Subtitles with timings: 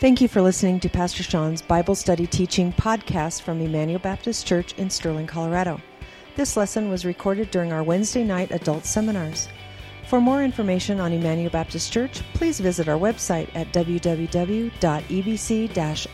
[0.00, 4.72] Thank you for listening to Pastor Sean's Bible Study Teaching podcast from Emmanuel Baptist Church
[4.78, 5.78] in Sterling, Colorado.
[6.36, 9.46] This lesson was recorded during our Wednesday night adult seminars.
[10.08, 14.70] For more information on Emmanuel Baptist Church, please visit our website at www.ebc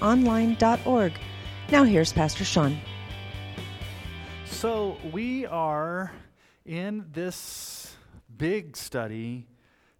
[0.02, 1.12] online.org.
[1.70, 2.76] Now, here's Pastor Sean.
[4.46, 6.10] So, we are
[6.64, 7.94] in this
[8.36, 9.46] big study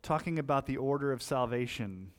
[0.03, 2.11] talking about the order of salvation.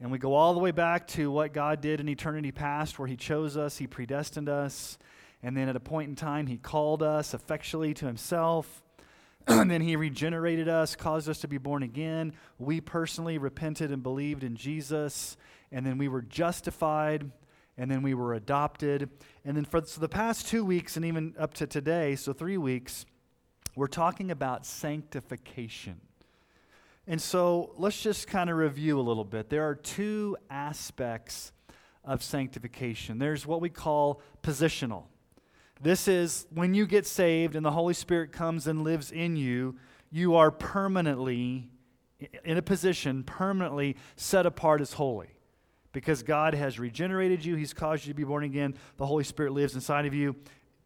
[0.00, 3.08] And we go all the way back to what God did in eternity past, where
[3.08, 4.98] He chose us, He predestined us,
[5.42, 8.82] and then at a point in time, He called us effectually to Himself.
[9.46, 12.34] and then He regenerated us, caused us to be born again.
[12.58, 15.36] We personally repented and believed in Jesus,
[15.72, 17.30] and then we were justified,
[17.78, 19.08] and then we were adopted.
[19.46, 22.58] And then for so the past two weeks, and even up to today, so three
[22.58, 23.06] weeks,
[23.74, 26.00] we're talking about sanctification.
[27.06, 29.48] And so let's just kind of review a little bit.
[29.48, 31.52] There are two aspects
[32.04, 35.04] of sanctification there's what we call positional.
[35.82, 39.76] This is when you get saved and the Holy Spirit comes and lives in you,
[40.10, 41.68] you are permanently
[42.44, 45.28] in a position, permanently set apart as holy.
[45.92, 49.52] Because God has regenerated you, He's caused you to be born again, the Holy Spirit
[49.52, 50.36] lives inside of you,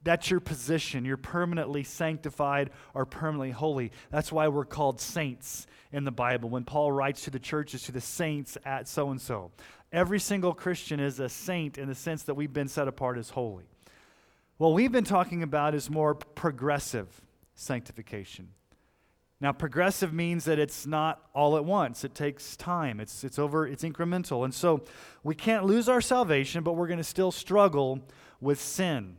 [0.02, 1.04] that's your position.
[1.04, 3.92] You're permanently sanctified or permanently holy.
[4.10, 6.48] That's why we're called saints in the Bible.
[6.48, 9.50] When Paul writes to the churches, to the saints at so and so,
[9.92, 13.30] every single Christian is a saint in the sense that we've been set apart as
[13.30, 13.64] holy.
[14.56, 17.20] What we've been talking about is more progressive
[17.54, 18.48] sanctification.
[19.40, 22.04] Now, progressive means that it's not all at once.
[22.04, 23.00] It takes time.
[23.00, 24.44] It's, it's over, it's incremental.
[24.44, 24.84] And so
[25.22, 28.00] we can't lose our salvation, but we're going to still struggle
[28.40, 29.16] with sin.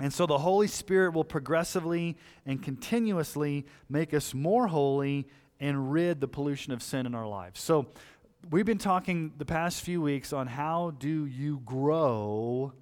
[0.00, 5.28] And so the Holy Spirit will progressively and continuously make us more holy
[5.60, 7.60] and rid the pollution of sin in our lives.
[7.60, 7.86] So
[8.50, 12.72] we've been talking the past few weeks on how do you grow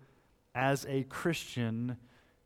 [0.55, 1.97] as a Christian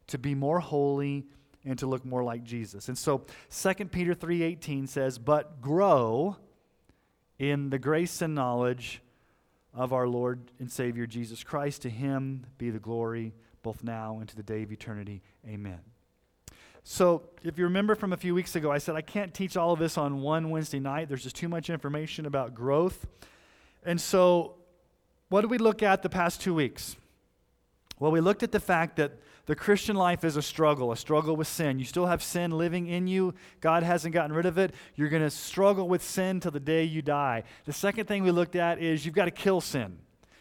[0.06, 1.27] to be more holy
[1.65, 2.88] and to look more like Jesus.
[2.88, 6.37] And so 2 Peter 3:18 says, "But grow
[7.38, 9.03] in the grace and knowledge
[9.75, 11.82] of our Lord and Savior Jesus Christ.
[11.82, 15.23] To him be the glory both now and to the day of eternity.
[15.47, 15.81] Amen.
[16.84, 19.73] So, if you remember from a few weeks ago, I said I can't teach all
[19.73, 21.09] of this on one Wednesday night.
[21.09, 23.06] There's just too much information about growth.
[23.84, 24.56] And so,
[25.28, 26.97] what did we look at the past two weeks?
[28.00, 29.12] Well, we looked at the fact that
[29.47, 31.79] the Christian life is a struggle, a struggle with sin.
[31.79, 33.34] You still have sin living in you.
[33.61, 34.75] God hasn't gotten rid of it.
[34.97, 37.44] You're going to struggle with sin till the day you die.
[37.65, 39.99] The second thing we looked at is you've got to kill sin.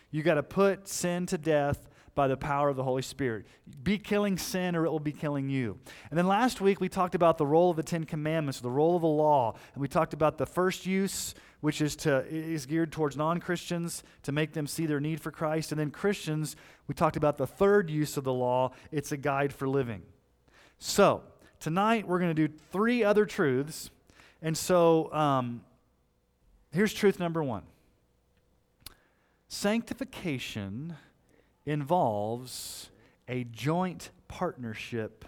[0.10, 3.46] You've got to put sin to death by the power of the Holy Spirit.
[3.84, 5.78] Be killing sin or it will be killing you.
[6.10, 8.96] And then last week we talked about the role of the Ten Commandments, the role
[8.96, 9.56] of the law.
[9.74, 14.04] And we talked about the first use, which is, to, is geared towards non Christians
[14.24, 15.72] to make them see their need for Christ.
[15.72, 16.56] And then Christians,
[16.88, 20.02] we talked about the third use of the law it's a guide for living.
[20.80, 21.24] So
[21.60, 23.90] tonight we're going to do three other truths.
[24.42, 25.62] And so um,
[26.72, 27.64] here's truth number one
[29.48, 30.96] sanctification
[31.66, 32.90] involves
[33.28, 35.26] a joint partnership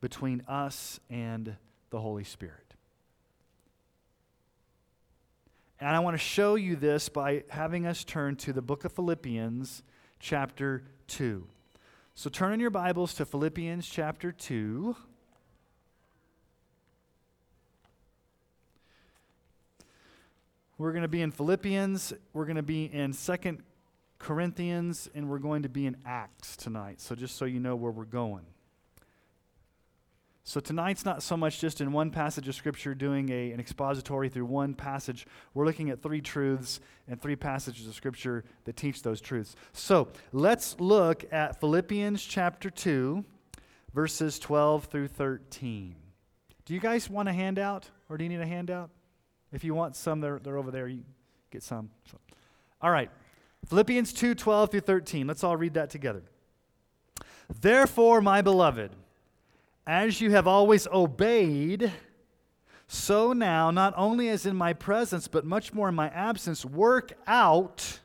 [0.00, 1.56] between us and
[1.90, 2.74] the Holy Spirit.
[5.80, 8.92] And I want to show you this by having us turn to the book of
[8.92, 9.82] Philippians,
[10.18, 11.46] chapter 2.
[12.14, 14.94] So turn in your Bibles to Philippians chapter 2.
[20.76, 22.12] We're going to be in Philippians.
[22.32, 23.62] We're going to be in Second
[24.20, 27.00] Corinthians, and we're going to be in Acts tonight.
[27.00, 28.44] So, just so you know where we're going.
[30.44, 34.28] So, tonight's not so much just in one passage of Scripture doing a, an expository
[34.28, 35.26] through one passage.
[35.54, 39.56] We're looking at three truths and three passages of Scripture that teach those truths.
[39.72, 43.24] So, let's look at Philippians chapter 2,
[43.94, 45.96] verses 12 through 13.
[46.66, 48.90] Do you guys want a handout, or do you need a handout?
[49.50, 50.88] If you want some, they're, they're over there.
[50.88, 51.04] You
[51.50, 51.90] get some.
[52.10, 52.18] So.
[52.82, 53.10] All right.
[53.70, 55.28] Philippians 2 12 through 13.
[55.28, 56.24] Let's all read that together.
[57.60, 58.90] Therefore, my beloved,
[59.86, 61.92] as you have always obeyed,
[62.88, 67.12] so now, not only as in my presence, but much more in my absence, work
[67.28, 68.00] out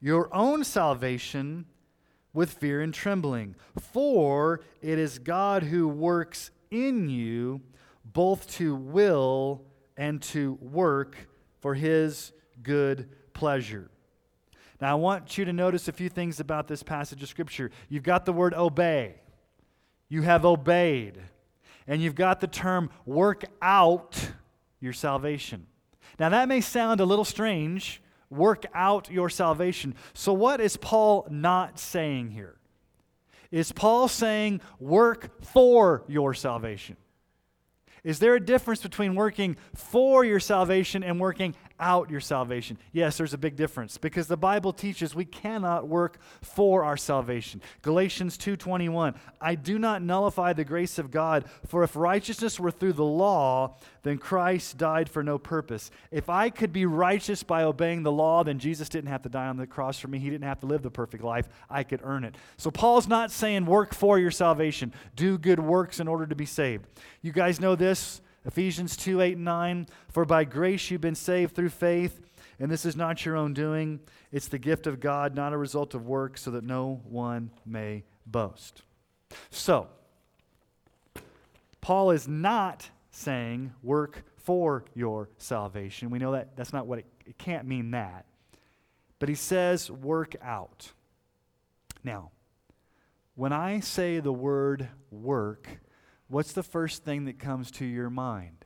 [0.00, 1.66] your own salvation
[2.32, 3.56] with fear and trembling.
[3.78, 7.60] For it is God who works in you
[8.02, 9.60] both to will
[9.98, 11.28] and to work
[11.60, 12.32] for his
[12.62, 13.90] good pleasure.
[14.80, 17.70] Now, I want you to notice a few things about this passage of Scripture.
[17.88, 19.16] You've got the word obey,
[20.08, 21.20] you have obeyed,
[21.86, 24.30] and you've got the term work out
[24.80, 25.66] your salvation.
[26.18, 29.94] Now, that may sound a little strange work out your salvation.
[30.14, 32.56] So, what is Paul not saying here?
[33.50, 36.96] Is Paul saying work for your salvation?
[38.02, 42.78] Is there a difference between working for your salvation and working out your salvation?
[42.92, 47.60] Yes, there's a big difference because the Bible teaches we cannot work for our salvation.
[47.82, 52.92] Galatians 2:21, I do not nullify the grace of God, for if righteousness were through
[52.92, 55.90] the law, then Christ died for no purpose.
[56.10, 59.46] If I could be righteous by obeying the law, then Jesus didn't have to die
[59.46, 60.18] on the cross for me.
[60.18, 61.48] He didn't have to live the perfect life.
[61.68, 62.36] I could earn it.
[62.56, 66.46] So Paul's not saying work for your salvation, do good works in order to be
[66.46, 66.86] saved.
[67.22, 69.86] You guys know this Ephesians 2 8 and 9.
[70.08, 72.20] For by grace you've been saved through faith,
[72.58, 74.00] and this is not your own doing.
[74.32, 78.04] It's the gift of God, not a result of work, so that no one may
[78.26, 78.82] boast.
[79.50, 79.88] So,
[81.80, 86.10] Paul is not saying work for your salvation.
[86.10, 88.26] We know that that's not what it, it can't mean that.
[89.18, 90.92] But he says work out.
[92.02, 92.30] Now,
[93.34, 95.68] when I say the word work,
[96.30, 98.64] what's the first thing that comes to your mind?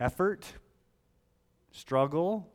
[0.00, 0.44] Effort,
[1.72, 2.48] struggle.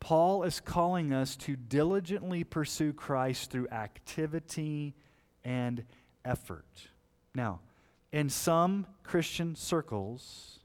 [0.00, 4.94] Paul is calling us to diligently pursue Christ through activity
[5.44, 5.84] and
[6.24, 6.88] effort.
[7.34, 7.60] Now,
[8.12, 10.60] in some Christian circles,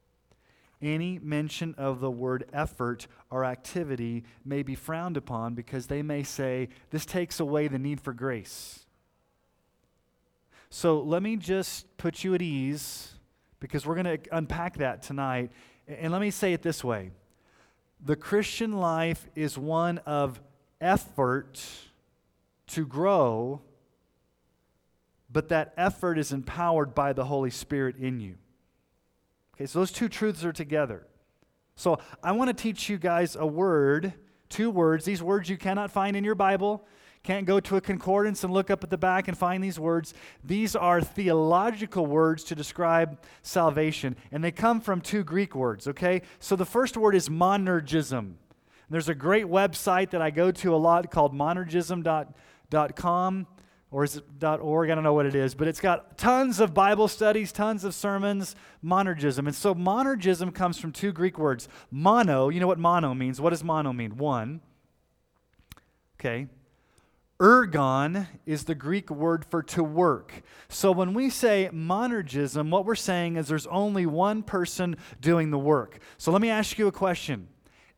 [0.81, 6.21] any mention of the word effort or activity may be frowned upon because they may
[6.21, 8.85] say this takes away the need for grace.
[10.69, 13.13] So let me just put you at ease
[13.59, 15.51] because we're going to unpack that tonight.
[15.88, 17.09] And let me say it this way
[18.06, 20.39] the Christian life is one of
[20.79, 21.59] effort
[22.68, 23.62] to grow,
[25.31, 28.36] but that effort is empowered by the Holy Spirit in you.
[29.56, 31.07] Okay, so those two truths are together.
[31.75, 34.14] So I want to teach you guys a word,
[34.50, 35.06] two words.
[35.06, 36.86] These words you cannot find in your Bible.
[37.24, 40.14] Can't go to a concordance and look up at the back and find these words.
[40.44, 46.24] These are theological words to describe salvation, and they come from two Greek words, okay?
[46.40, 48.34] So the first word is monergism.
[48.90, 53.48] There's a great website that I go to a lot called monergism.com
[53.94, 54.90] or is it .org?
[54.90, 57.94] I don't know what it is, but it's got tons of Bible studies, tons of
[57.94, 59.45] sermons, monergism.
[59.45, 61.69] And so monergism comes from two Greek words.
[61.92, 63.40] Mono, you know what mono means.
[63.40, 64.18] What does mono mean?
[64.18, 64.62] One.
[66.19, 66.48] Okay.
[67.40, 70.42] Ergon is the Greek word for to work.
[70.69, 75.60] So when we say monergism, what we're saying is there's only one person doing the
[75.60, 76.00] work.
[76.18, 77.48] So let me ask you a question.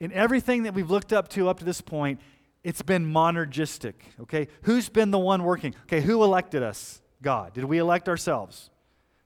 [0.01, 2.19] In everything that we've looked up to up to this point,
[2.65, 4.47] it's been monergistic, okay?
[4.63, 5.75] Who's been the one working?
[5.83, 6.99] Okay, who elected us?
[7.21, 7.53] God.
[7.53, 8.71] Did we elect ourselves?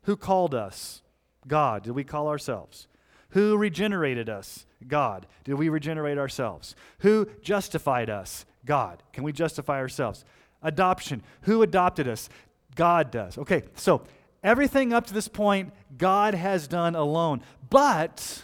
[0.03, 1.01] Who called us?
[1.47, 1.83] God.
[1.83, 2.89] Did we call ourselves?
[3.29, 4.65] Who regenerated us?
[4.85, 5.25] God.
[5.45, 6.75] Did we regenerate ourselves?
[6.99, 8.45] Who justified us?
[8.65, 9.03] God.
[9.13, 10.25] Can we justify ourselves?
[10.61, 11.23] Adoption.
[11.43, 12.27] Who adopted us?
[12.75, 13.37] God does.
[13.37, 14.01] Okay, so
[14.43, 17.41] everything up to this point, God has done alone.
[17.69, 18.43] But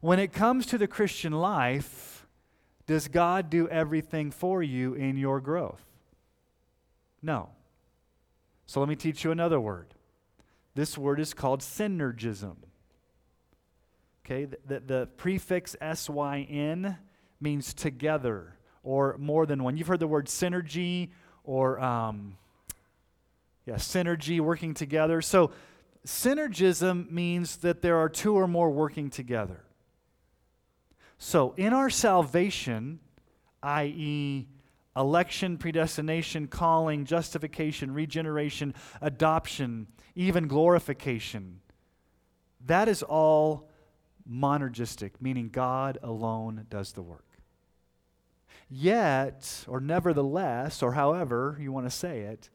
[0.00, 2.09] when it comes to the Christian life,
[2.90, 5.80] does God do everything for you in your growth?
[7.22, 7.50] No.
[8.66, 9.94] So let me teach you another word.
[10.74, 12.56] This word is called synergism.
[14.26, 16.96] Okay, the, the, the prefix syn
[17.40, 19.76] means together or more than one.
[19.76, 21.10] You've heard the word synergy
[21.44, 22.38] or um,
[23.66, 25.22] yeah, synergy, working together.
[25.22, 25.52] So
[26.04, 29.62] synergism means that there are two or more working together.
[31.22, 32.98] So, in our salvation,
[33.62, 34.48] i.e.,
[34.96, 41.60] election, predestination, calling, justification, regeneration, adoption, even glorification,
[42.64, 43.68] that is all
[44.28, 47.26] monergistic, meaning God alone does the work.
[48.70, 52.48] Yet, or nevertheless, or however you want to say it,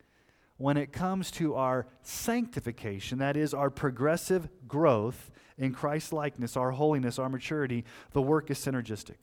[0.57, 6.71] when it comes to our sanctification, that is, our progressive growth in Christ's likeness, our
[6.71, 9.15] holiness, our maturity, the work is synergistic.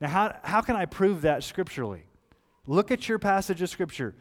[0.00, 2.04] Now, how, how can I prove that scripturally?
[2.66, 4.14] Look at your passage of scripture.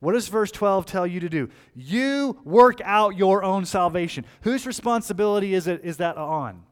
[0.00, 1.48] What does verse 12 tell you to do?
[1.74, 4.26] You work out your own salvation.
[4.42, 6.64] Whose responsibility is it is that on?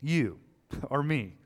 [0.00, 0.38] You
[0.90, 1.36] or me.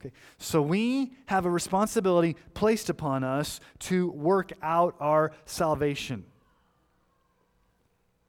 [0.00, 0.12] Okay.
[0.38, 6.24] So we have a responsibility placed upon us to work out our salvation.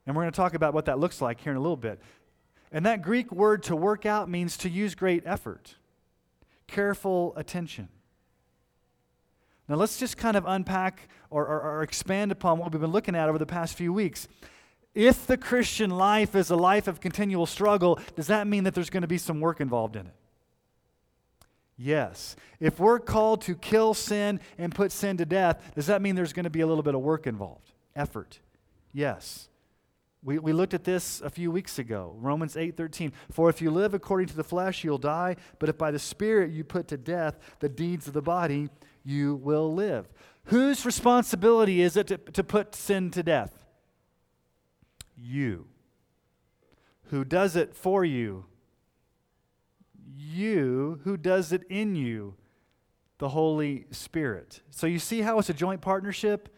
[0.05, 2.01] And we're going to talk about what that looks like here in a little bit.
[2.72, 5.75] And that Greek word to work out means to use great effort,
[6.67, 7.88] careful attention.
[9.69, 13.15] Now, let's just kind of unpack or, or, or expand upon what we've been looking
[13.15, 14.27] at over the past few weeks.
[14.93, 18.89] If the Christian life is a life of continual struggle, does that mean that there's
[18.89, 20.13] going to be some work involved in it?
[21.77, 22.36] Yes.
[22.60, 26.33] If we're called to kill sin and put sin to death, does that mean there's
[26.33, 27.72] going to be a little bit of work involved?
[27.95, 28.39] Effort.
[28.91, 29.48] Yes.
[30.24, 32.15] We, we looked at this a few weeks ago.
[32.18, 33.12] Romans 8:13.
[33.30, 36.51] For if you live according to the flesh, you'll die, but if by the Spirit
[36.51, 38.70] you put to death the deeds of the body,
[39.03, 40.08] you will live.
[40.46, 43.65] Whose responsibility is it to, to put sin to death?
[45.18, 45.68] You.
[47.06, 48.46] Who does it for you?
[50.15, 51.01] You.
[51.03, 52.36] Who does it in you?
[53.18, 54.62] The Holy Spirit.
[54.72, 56.50] So you see how it's a joint partnership?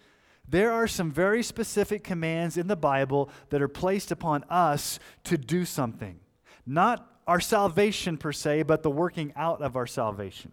[0.47, 5.37] There are some very specific commands in the Bible that are placed upon us to
[5.37, 6.19] do something.
[6.65, 10.51] Not our salvation per se, but the working out of our salvation.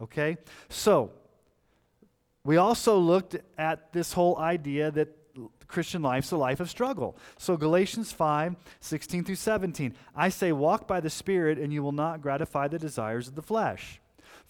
[0.00, 0.38] Okay?
[0.68, 1.12] So,
[2.44, 5.16] we also looked at this whole idea that
[5.68, 7.16] Christian life's a life of struggle.
[7.38, 9.94] So Galatians 5, 16 through 17.
[10.16, 13.42] I say, walk by the Spirit, and you will not gratify the desires of the
[13.42, 13.99] flesh.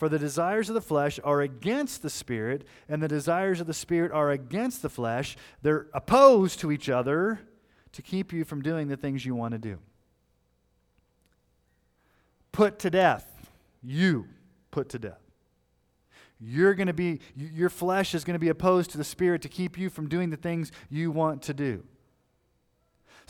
[0.00, 3.74] For the desires of the flesh are against the Spirit, and the desires of the
[3.74, 5.36] Spirit are against the flesh.
[5.60, 7.40] They're opposed to each other
[7.92, 9.78] to keep you from doing the things you want to do.
[12.50, 13.46] Put to death.
[13.82, 14.24] You
[14.70, 15.20] put to death.
[16.40, 19.50] You're going to be, your flesh is going to be opposed to the Spirit to
[19.50, 21.84] keep you from doing the things you want to do.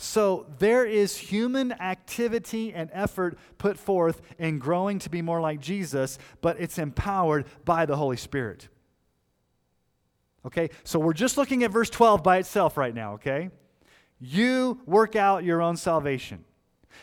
[0.01, 5.59] So there is human activity and effort put forth in growing to be more like
[5.59, 8.67] Jesus, but it's empowered by the Holy Spirit.
[10.43, 10.71] Okay?
[10.83, 13.51] So we're just looking at verse 12 by itself right now, okay?
[14.19, 16.45] You work out your own salvation.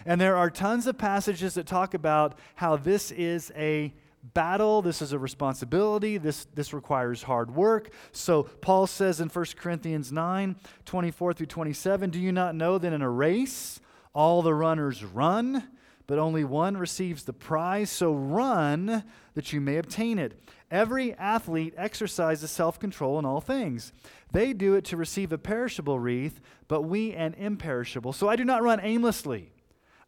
[0.04, 5.02] And there are tons of passages that talk about how this is a battle, this
[5.02, 7.90] is a responsibility, this, this requires hard work.
[8.12, 12.92] So Paul says in 1 Corinthians 9 24 through 27, Do you not know that
[12.92, 13.80] in a race
[14.14, 15.68] all the runners run,
[16.06, 17.90] but only one receives the prize?
[17.90, 20.40] So run that you may obtain it.
[20.70, 23.92] Every athlete exercises self control in all things.
[24.32, 28.12] They do it to receive a perishable wreath, but we an imperishable.
[28.12, 29.52] So I do not run aimlessly.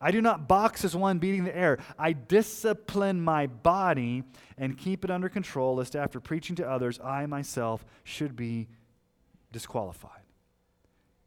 [0.01, 1.79] I do not box as one beating the air.
[1.99, 4.25] I discipline my body
[4.57, 8.69] and keep it under control, lest after preaching to others, I myself should be
[9.53, 10.23] disqualified.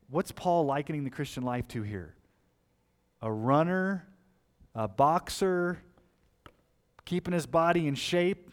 [0.10, 2.16] What's Paul likening the Christian life to here?
[3.22, 4.08] A runner,
[4.74, 5.80] a boxer,
[7.06, 8.50] keeping his body in shape.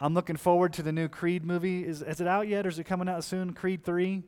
[0.00, 1.84] I'm looking forward to the new Creed movie.
[1.84, 3.52] Is, is it out yet or is it coming out soon?
[3.52, 4.22] Creed 3?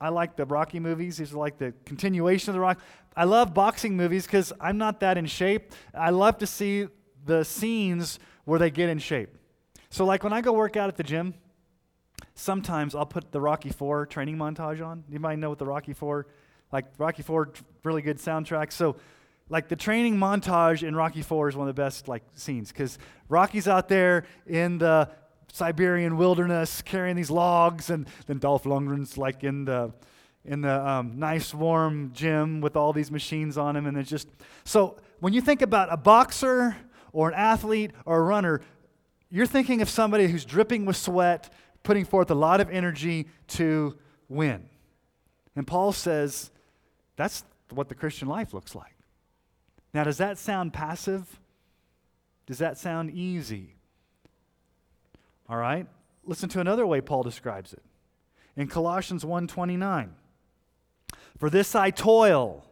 [0.00, 1.16] I like the Rocky movies.
[1.16, 2.80] These are like the continuation of the Rock.
[3.16, 5.72] I love boxing movies because I'm not that in shape.
[5.92, 6.86] I love to see
[7.24, 9.36] the scenes where they get in shape.
[9.90, 11.34] So, like when I go work out at the gym,
[12.34, 15.04] sometimes I'll put the Rocky Four training montage on.
[15.08, 16.26] You might know what the Rocky Four,
[16.72, 17.52] like Rocky Four,
[17.82, 18.72] really good soundtrack.
[18.72, 18.96] So,
[19.48, 22.98] like the training montage in Rocky Four is one of the best like scenes because
[23.28, 25.10] Rocky's out there in the
[25.52, 29.92] Siberian wilderness carrying these logs, and then Dolph Lundgren's like in the
[30.44, 34.28] in the um, nice warm gym with all these machines on him, and it's just
[34.64, 36.76] so when you think about a boxer
[37.12, 38.60] or an athlete or a runner,
[39.30, 41.52] you're thinking of somebody who's dripping with sweat,
[41.82, 43.96] putting forth a lot of energy to
[44.28, 44.68] win.
[45.56, 46.50] And Paul says
[47.16, 48.94] that's what the Christian life looks like.
[49.92, 51.40] Now, does that sound passive?
[52.46, 53.74] Does that sound easy?
[55.48, 55.86] All right?
[56.24, 57.82] Listen to another way Paul describes it.
[58.56, 60.10] In Colossians 1:29.
[61.38, 62.68] For this I toil,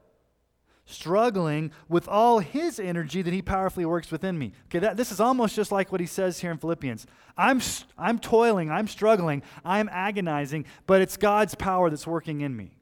[0.87, 4.53] struggling with all his energy that he powerfully works within me.
[4.67, 7.07] Okay, that, this is almost just like what he says here in Philippians.
[7.37, 7.61] I'm,
[7.99, 12.77] I'm toiling, I'm struggling, I'm agonizing, but it's God's power that's working in me.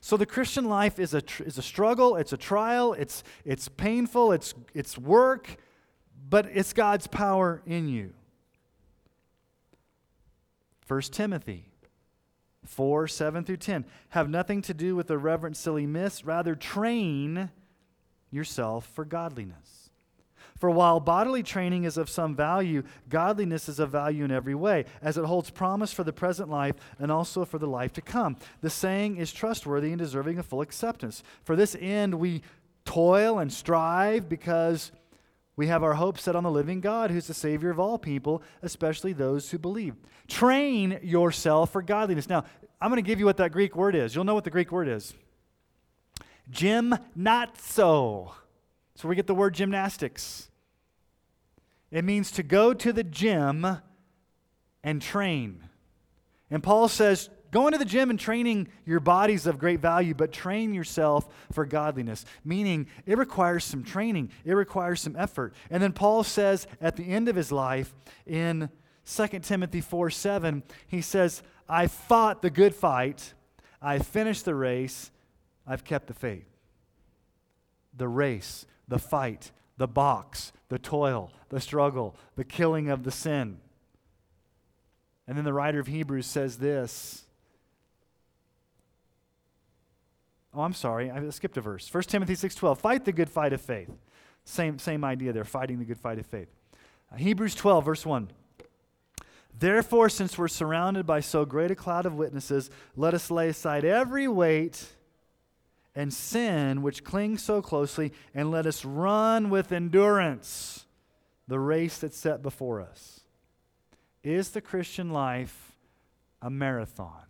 [0.00, 3.68] So the Christian life is a, tr- is a struggle, it's a trial, it's, it's
[3.68, 5.56] painful, it's, it's work,
[6.28, 8.14] but it's God's power in you.
[10.86, 11.72] 1 Timothy
[12.64, 16.24] 4 7 through 10 have nothing to do with the reverent, silly myths.
[16.24, 17.50] Rather, train
[18.30, 19.90] yourself for godliness.
[20.62, 24.84] For while bodily training is of some value, godliness is of value in every way,
[25.00, 28.36] as it holds promise for the present life and also for the life to come.
[28.60, 31.24] The saying is trustworthy and deserving of full acceptance.
[31.42, 32.42] For this end we
[32.84, 34.92] toil and strive because
[35.56, 38.42] we have our hope set on the living God, who's the Savior of all people,
[38.62, 39.94] especially those who believe.
[40.26, 42.28] Train yourself for godliness.
[42.28, 42.44] Now,
[42.80, 44.14] I'm going to give you what that Greek word is.
[44.14, 45.14] You'll know what the Greek word is.
[46.50, 48.32] Gymnazo.
[48.94, 50.50] So we get the word gymnastics.
[51.90, 53.78] It means to go to the gym
[54.82, 55.68] and train.
[56.50, 60.32] And Paul says, Going to the gym and training your bodies of great value, but
[60.32, 62.24] train yourself for godliness.
[62.44, 65.54] Meaning, it requires some training, it requires some effort.
[65.70, 67.94] And then Paul says at the end of his life
[68.26, 68.70] in
[69.04, 73.34] 2 Timothy 4 7, he says, I fought the good fight,
[73.82, 75.10] I finished the race,
[75.66, 76.48] I've kept the faith.
[77.94, 83.58] The race, the fight, the box, the toil, the struggle, the killing of the sin.
[85.28, 87.26] And then the writer of Hebrews says this
[90.54, 91.10] Oh, I'm sorry.
[91.10, 91.88] I skipped a verse.
[91.88, 92.78] 1 Timothy 6:12.
[92.78, 93.90] Fight the good fight of faith.
[94.44, 96.48] Same, same idea there, fighting the good fight of faith.
[97.10, 98.30] Uh, Hebrews 12, verse 1.
[99.58, 103.84] Therefore, since we're surrounded by so great a cloud of witnesses, let us lay aside
[103.84, 104.94] every weight
[105.94, 110.86] and sin which clings so closely, and let us run with endurance
[111.46, 113.20] the race that's set before us.
[114.24, 115.76] Is the Christian life
[116.40, 117.26] a marathon?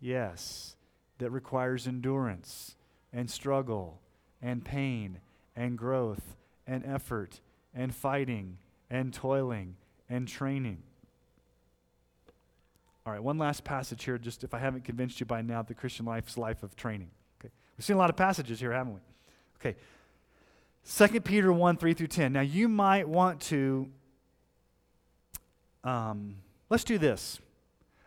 [0.00, 0.75] Yes
[1.18, 2.76] that requires endurance
[3.12, 4.00] and struggle
[4.42, 5.20] and pain
[5.54, 7.40] and growth and effort
[7.74, 8.58] and fighting
[8.90, 9.76] and toiling
[10.08, 10.82] and training.
[13.06, 15.74] All right, one last passage here, just if I haven't convinced you by now, the
[15.74, 17.10] Christian life is life of training.
[17.40, 17.52] Okay.
[17.76, 19.00] We've seen a lot of passages here, haven't we?
[19.60, 19.76] Okay.
[20.88, 22.32] 2 Peter 1 3 through 10.
[22.32, 23.88] Now, you might want to,
[25.84, 26.36] um,
[26.68, 27.40] let's do this.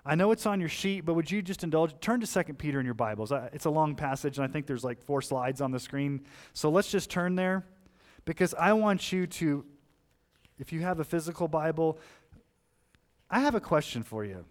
[0.10, 1.94] I know it's on your sheet, but would you just indulge?
[2.02, 3.32] Turn to 2 Peter in your Bibles.
[3.54, 6.22] It's a long passage, and I think there's like four slides on the screen.
[6.54, 7.64] So let's just turn there
[8.26, 9.64] because I want you to,
[10.58, 12.00] if you have a physical Bible,
[13.30, 14.46] I have a question for you.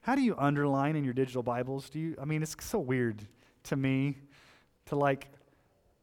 [0.00, 1.88] How do you underline in your digital Bibles?
[1.88, 3.22] Do you, I mean, it's so weird
[3.64, 4.16] to me
[4.86, 5.28] to like,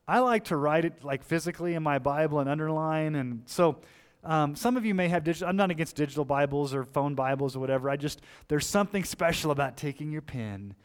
[0.08, 3.16] I like to write it like physically in my Bible and underline.
[3.16, 3.82] And so,
[4.24, 7.56] um, some of you may have digital, I'm not against digital Bibles or phone Bibles
[7.56, 7.90] or whatever.
[7.90, 10.76] I just, there's something special about taking your pen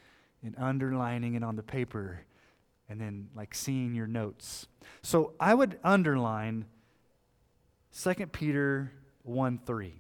[0.43, 2.21] and underlining it on the paper
[2.89, 4.67] and then like seeing your notes.
[5.03, 6.67] So I would underline
[8.01, 8.93] 2 Peter
[9.23, 9.95] 1 3.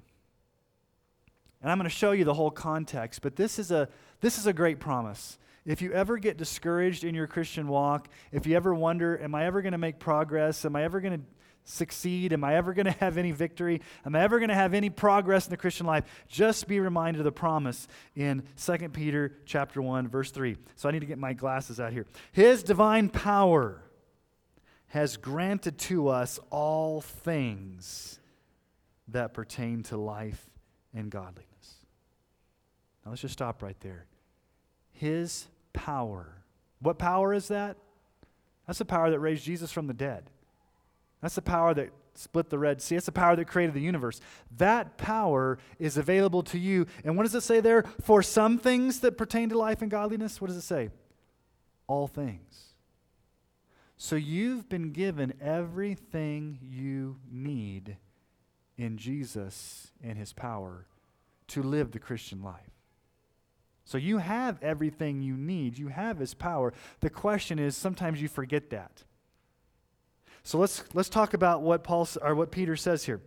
[1.62, 3.88] And I'm going to show you the whole context, but this is a,
[4.20, 5.38] this is a great promise.
[5.64, 9.46] If you ever get discouraged in your Christian walk, if you ever wonder, am I
[9.46, 10.66] ever going to make progress?
[10.66, 11.24] Am I ever going to
[11.64, 12.32] succeed?
[12.32, 13.80] Am I ever going to have any victory?
[14.04, 16.04] Am I ever going to have any progress in the Christian life?
[16.28, 20.56] Just be reminded of the promise in 2 Peter chapter 1 verse 3.
[20.76, 22.06] So I need to get my glasses out here.
[22.32, 23.82] His divine power
[24.88, 28.20] has granted to us all things
[29.08, 30.48] that pertain to life
[30.94, 31.44] and godliness.
[33.04, 34.06] Now let's just stop right there.
[34.92, 36.42] His power.
[36.80, 37.76] What power is that?
[38.66, 40.30] That's the power that raised Jesus from the dead.
[41.24, 42.96] That's the power that split the Red Sea.
[42.96, 44.20] That's the power that created the universe.
[44.58, 46.86] That power is available to you.
[47.02, 47.84] And what does it say there?
[48.02, 50.90] For some things that pertain to life and godliness, what does it say?
[51.86, 52.74] All things.
[53.96, 57.96] So you've been given everything you need
[58.76, 60.84] in Jesus and his power
[61.48, 62.60] to live the Christian life.
[63.86, 65.78] So you have everything you need.
[65.78, 66.74] You have his power.
[67.00, 69.04] The question is sometimes you forget that.
[70.44, 73.20] So let's, let's talk about what, Paul, or what Peter says here.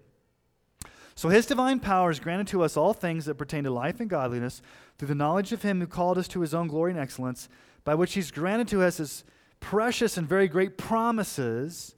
[1.15, 4.07] So his divine power is granted to us all things that pertain to life and
[4.07, 4.61] godliness
[4.97, 7.49] through the knowledge of him who called us to his own glory and excellence,
[7.83, 9.23] by which he's granted to us his
[9.59, 11.95] precious and very great promises,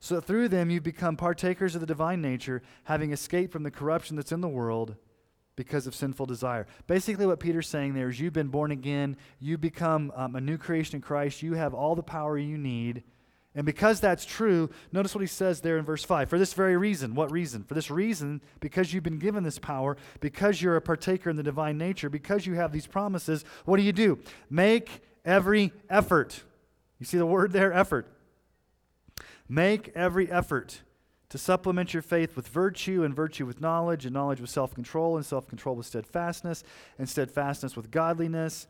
[0.00, 3.70] so that through them you become partakers of the divine nature, having escaped from the
[3.70, 4.96] corruption that's in the world
[5.54, 6.66] because of sinful desire.
[6.88, 10.58] Basically, what Peter's saying there is you've been born again, you become um, a new
[10.58, 13.04] creation in Christ, you have all the power you need
[13.54, 16.28] and because that's true, notice what he says there in verse 5.
[16.28, 17.64] For this very reason, what reason?
[17.64, 21.42] For this reason, because you've been given this power, because you're a partaker in the
[21.42, 24.20] divine nature, because you have these promises, what do you do?
[24.48, 26.42] Make every effort.
[27.00, 28.06] You see the word there, effort.
[29.48, 30.82] Make every effort
[31.30, 35.16] to supplement your faith with virtue, and virtue with knowledge, and knowledge with self control,
[35.16, 36.62] and self control with steadfastness,
[36.98, 38.68] and steadfastness with godliness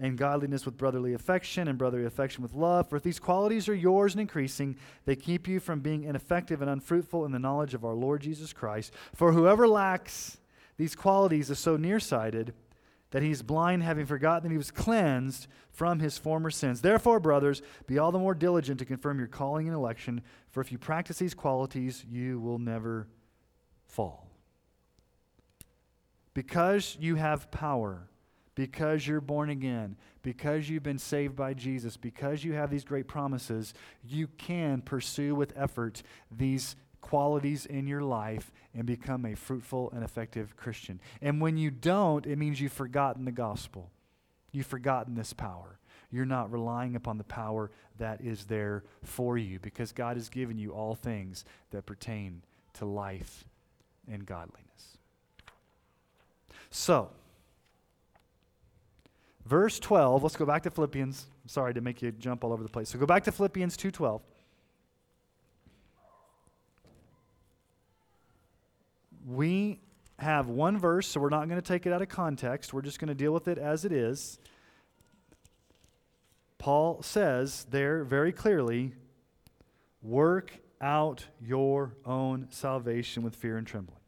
[0.00, 2.88] and godliness with brotherly affection, and brotherly affection with love.
[2.88, 6.70] For if these qualities are yours and increasing, they keep you from being ineffective and
[6.70, 8.92] unfruitful in the knowledge of our Lord Jesus Christ.
[9.14, 10.38] For whoever lacks
[10.76, 12.54] these qualities is so nearsighted
[13.10, 16.80] that he is blind, having forgotten that he was cleansed from his former sins.
[16.80, 20.70] Therefore, brothers, be all the more diligent to confirm your calling and election, for if
[20.70, 23.08] you practice these qualities, you will never
[23.86, 24.28] fall.
[26.34, 28.08] Because you have power
[28.58, 33.06] because you're born again, because you've been saved by Jesus, because you have these great
[33.06, 33.72] promises,
[34.04, 40.02] you can pursue with effort these qualities in your life and become a fruitful and
[40.02, 41.00] effective Christian.
[41.22, 43.92] And when you don't, it means you've forgotten the gospel.
[44.50, 45.78] You've forgotten this power.
[46.10, 50.58] You're not relying upon the power that is there for you because God has given
[50.58, 52.42] you all things that pertain
[52.72, 53.44] to life
[54.10, 54.98] and godliness.
[56.70, 57.10] So,
[59.48, 61.26] verse 12, let's go back to Philippians.
[61.46, 62.90] Sorry to make you jump all over the place.
[62.90, 64.20] So go back to Philippians 2:12.
[69.26, 69.80] We
[70.18, 72.72] have one verse, so we're not going to take it out of context.
[72.72, 74.38] We're just going to deal with it as it is.
[76.58, 78.94] Paul says there very clearly
[80.02, 84.00] work out your own salvation with fear and trembling.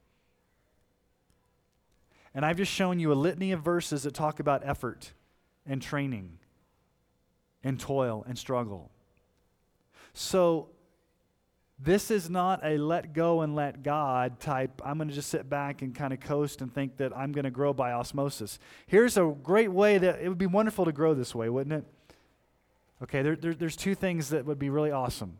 [2.35, 5.13] And I've just shown you a litany of verses that talk about effort
[5.67, 6.39] and training
[7.63, 8.91] and toil and struggle.
[10.13, 10.69] So,
[11.83, 15.49] this is not a let go and let God type, I'm going to just sit
[15.49, 18.59] back and kind of coast and think that I'm going to grow by osmosis.
[18.87, 21.85] Here's a great way that it would be wonderful to grow this way, wouldn't it?
[23.03, 25.39] Okay, there, there, there's two things that would be really awesome.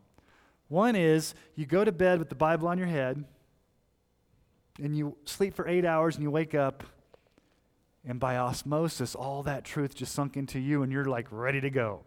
[0.67, 3.23] One is you go to bed with the Bible on your head,
[4.81, 6.83] and you sleep for eight hours, and you wake up,
[8.05, 11.69] and by osmosis, all that truth just sunk into you, and you're like ready to
[11.69, 12.01] go.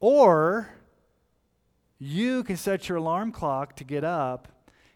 [0.00, 0.68] Or
[1.98, 4.48] you can set your alarm clock to get up.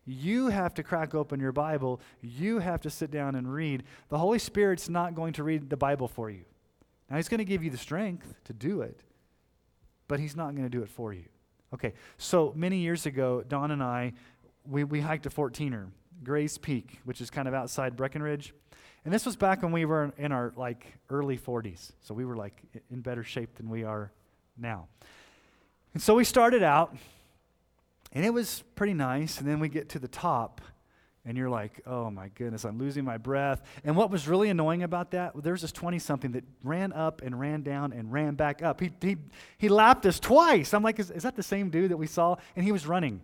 [0.05, 2.01] You have to crack open your Bible.
[2.21, 3.83] You have to sit down and read.
[4.09, 6.45] The Holy Spirit's not going to read the Bible for you.
[7.11, 9.01] Now, He's going to give you the strength to do it
[10.09, 11.25] but he's not going to do it for you.
[11.75, 14.13] Okay, so many years ago, Don and I,
[14.65, 15.89] we, we hiked a 14er,
[16.23, 18.55] Grays Peak, which is kind of outside Breckenridge.
[19.07, 21.93] And this was back when we were in our like early 40s.
[22.01, 24.11] So we were like in better shape than we are
[24.59, 24.89] now.
[25.95, 26.97] And so we started out,
[28.11, 29.39] and it was pretty nice.
[29.39, 30.61] And then we get to the top,
[31.25, 33.63] and you're like, oh my goodness, I'm losing my breath.
[33.85, 37.39] And what was really annoying about that, there's this 20 something that ran up and
[37.39, 38.81] ran down and ran back up.
[38.81, 39.19] He, he,
[39.57, 40.75] he lapped us twice.
[40.75, 42.35] I'm like, is, is that the same dude that we saw?
[42.57, 43.21] And he was running.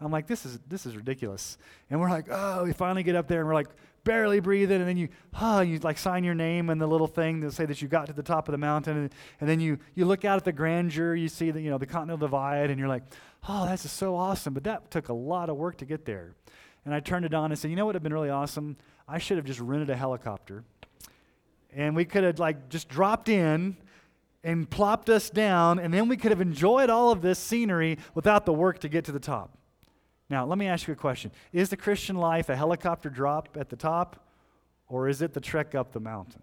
[0.00, 1.58] I'm like, this is, this is ridiculous.
[1.90, 3.68] And we're like, oh, we finally get up there and we're like,
[4.06, 4.80] barely breathing.
[4.80, 7.66] And then you, oh, you like sign your name and the little thing to say
[7.66, 8.96] that you got to the top of the mountain.
[8.96, 11.76] And, and then you, you look out at the grandeur, you see the, you know,
[11.76, 13.02] the Continental Divide, and you're like,
[13.46, 14.54] oh, that's just so awesome.
[14.54, 16.34] But that took a lot of work to get there.
[16.86, 18.76] And I turned to Don and said, You know what would have been really awesome?
[19.06, 20.64] I should have just rented a helicopter.
[21.74, 23.76] And we could have like just dropped in
[24.44, 28.46] and plopped us down, and then we could have enjoyed all of this scenery without
[28.46, 29.58] the work to get to the top.
[30.28, 33.68] Now, let me ask you a question Is the Christian life a helicopter drop at
[33.68, 34.26] the top,
[34.88, 36.42] or is it the trek up the mountain?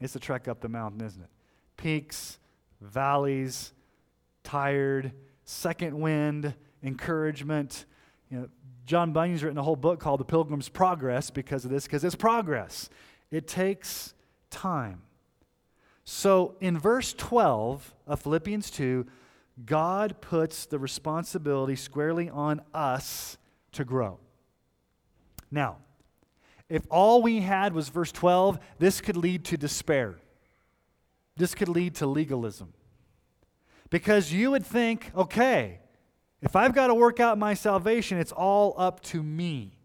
[0.00, 1.30] It's the trek up the mountain, isn't it?
[1.76, 2.38] Peaks,
[2.80, 3.72] valleys,
[4.44, 5.12] tired,
[5.44, 7.84] second wind, encouragement,
[8.30, 8.48] you know,
[8.86, 12.14] John Bunyan's written a whole book called The Pilgrim's Progress because of this, because it's
[12.14, 12.88] progress.
[13.30, 14.14] It takes
[14.50, 15.02] time.
[16.04, 19.06] So in verse 12 of Philippians 2,
[19.64, 23.38] God puts the responsibility squarely on us
[23.72, 24.18] to grow.
[25.50, 25.78] Now,
[26.68, 30.18] if all we had was verse 12, this could lead to despair.
[31.36, 32.72] This could lead to legalism.
[33.90, 35.80] Because you would think, okay,
[36.42, 39.77] if I've got to work out my salvation, it's all up to me.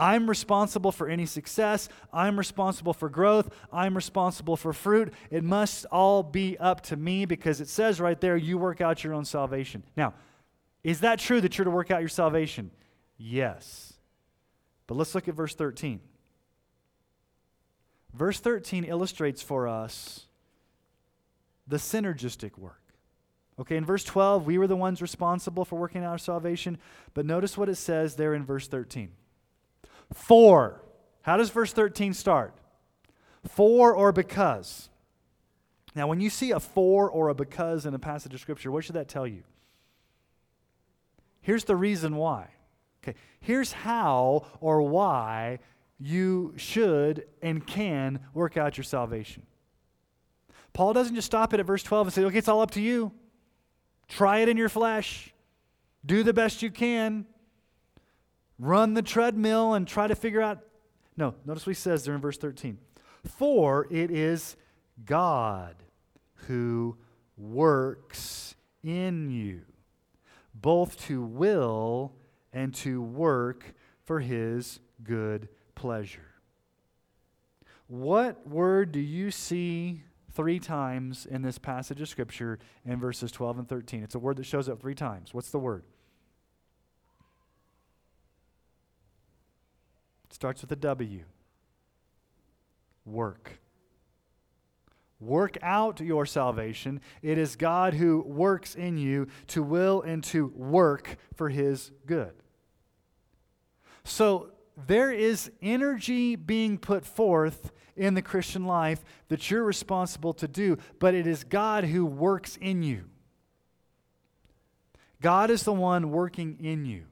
[0.00, 1.90] I'm responsible for any success.
[2.10, 3.54] I'm responsible for growth.
[3.70, 5.12] I'm responsible for fruit.
[5.30, 9.04] It must all be up to me because it says right there, you work out
[9.04, 9.82] your own salvation.
[9.98, 10.14] Now,
[10.82, 12.70] is that true that you're to work out your salvation?
[13.18, 13.92] Yes.
[14.86, 16.00] But let's look at verse 13.
[18.14, 20.26] Verse 13 illustrates for us
[21.68, 22.80] the synergistic work.
[23.60, 26.78] Okay, in verse 12, we were the ones responsible for working out our salvation.
[27.12, 29.10] But notice what it says there in verse 13.
[30.12, 30.82] For.
[31.22, 32.54] How does verse 13 start?
[33.46, 34.88] For or because.
[35.94, 38.84] Now, when you see a for or a because in a passage of Scripture, what
[38.84, 39.42] should that tell you?
[41.40, 42.48] Here's the reason why.
[43.02, 45.58] Okay, here's how or why
[45.98, 49.42] you should and can work out your salvation.
[50.72, 52.80] Paul doesn't just stop it at verse 12 and say, okay, it's all up to
[52.80, 53.12] you.
[54.08, 55.32] Try it in your flesh.
[56.04, 57.26] Do the best you can.
[58.60, 60.58] Run the treadmill and try to figure out.
[61.16, 62.76] No, notice what he says there in verse 13.
[63.24, 64.56] For it is
[65.04, 65.76] God
[66.46, 66.98] who
[67.38, 69.62] works in you,
[70.54, 72.12] both to will
[72.52, 73.72] and to work
[74.04, 76.20] for his good pleasure.
[77.86, 83.58] What word do you see three times in this passage of Scripture in verses 12
[83.58, 84.02] and 13.
[84.02, 85.34] It's a word that shows up three times.
[85.34, 85.84] What's the word?
[90.30, 91.24] Starts with a W.
[93.04, 93.60] Work.
[95.20, 97.00] Work out your salvation.
[97.22, 102.32] It is God who works in you to will and to work for his good.
[104.02, 104.52] So
[104.86, 110.78] there is energy being put forth in the Christian life that you're responsible to do,
[110.98, 113.04] but it is God who works in you.
[115.20, 117.04] God is the one working in you.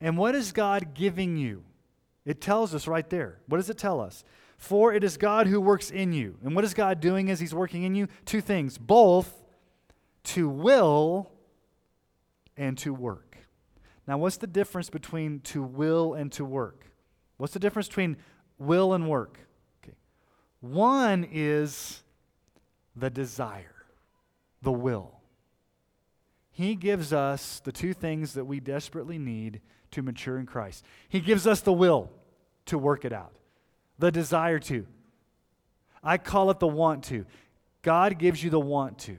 [0.00, 1.62] And what is God giving you?
[2.24, 3.40] It tells us right there.
[3.46, 4.24] What does it tell us?
[4.56, 6.38] For it is God who works in you.
[6.44, 8.08] And what is God doing as He's working in you?
[8.24, 9.42] Two things both
[10.24, 11.32] to will
[12.56, 13.38] and to work.
[14.06, 16.86] Now, what's the difference between to will and to work?
[17.38, 18.16] What's the difference between
[18.58, 19.38] will and work?
[19.82, 19.96] Okay.
[20.60, 22.02] One is
[22.94, 23.84] the desire,
[24.60, 25.20] the will.
[26.50, 29.60] He gives us the two things that we desperately need
[29.92, 30.84] to mature in Christ.
[31.08, 32.10] He gives us the will
[32.66, 33.32] to work it out
[33.98, 34.84] the desire to.
[36.02, 37.24] I call it the want to.
[37.82, 39.16] God gives you the want to.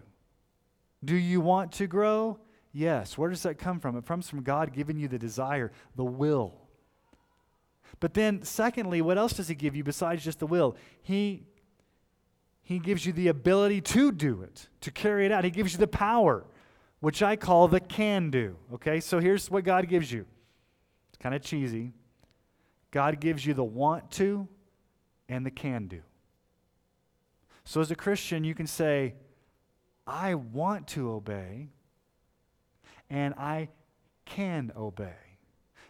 [1.03, 2.37] Do you want to grow?
[2.73, 3.17] Yes.
[3.17, 3.95] Where does that come from?
[3.97, 6.53] It comes from God giving you the desire, the will.
[8.01, 10.75] But then, secondly, what else does He give you besides just the will?
[11.01, 11.43] He,
[12.61, 15.45] he gives you the ability to do it, to carry it out.
[15.45, 16.43] He gives you the power,
[16.99, 18.57] which I call the can do.
[18.73, 20.25] Okay, so here's what God gives you.
[21.23, 21.93] Kind of cheesy.
[22.91, 24.45] God gives you the want to,
[25.29, 26.01] and the can do.
[27.63, 29.15] So, as a Christian, you can say,
[30.05, 31.69] I want to obey,
[33.09, 33.69] and I
[34.25, 35.15] can obey.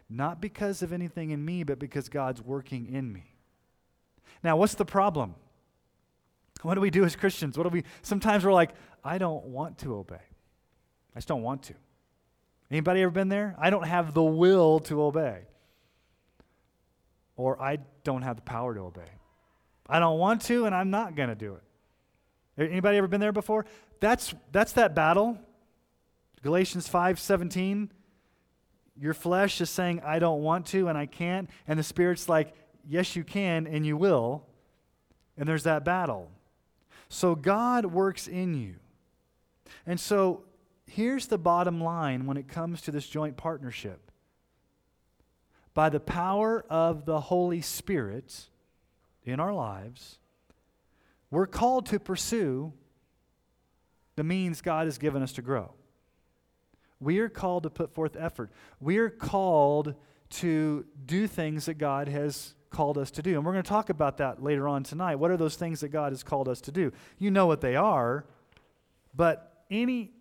[0.08, 3.34] Not because of anything in me, but because God's working in me.
[4.44, 5.34] Now, what's the problem?
[6.62, 7.58] What do we do as Christians?
[7.58, 10.16] What do we sometimes we're like, I don't want to obey.
[11.16, 11.74] I just don't want to.
[12.74, 13.56] Anybody ever been there?
[13.60, 15.42] I don't have the will to obey.
[17.36, 19.12] Or I don't have the power to obey.
[19.88, 21.54] I don't want to, and I'm not going to do
[22.58, 22.72] it.
[22.72, 23.68] Anybody ever been there before?
[24.00, 25.38] That's, that's that battle.
[26.42, 27.92] Galatians 5 17.
[29.00, 31.52] Your flesh is saying, I don't want to, and I can't.
[31.68, 32.56] And the Spirit's like,
[32.90, 34.48] yes, you can, and you will.
[35.38, 36.32] And there's that battle.
[37.08, 38.78] So God works in you.
[39.86, 40.46] And so
[40.96, 44.12] here's the bottom line when it comes to this joint partnership.
[45.74, 48.50] By the power of the Holy Spirit,
[49.26, 50.20] in our lives,
[51.32, 52.74] we're called to pursue
[54.16, 55.74] the means God has given us to grow.
[57.00, 58.52] We are called to put forth effort.
[58.80, 59.96] We are called
[60.30, 63.36] to do things that God has called us to do.
[63.36, 65.16] And we're going to talk about that later on tonight.
[65.16, 66.92] What are those things that God has called us to do?
[67.18, 68.26] You know what they are,
[69.16, 70.12] but any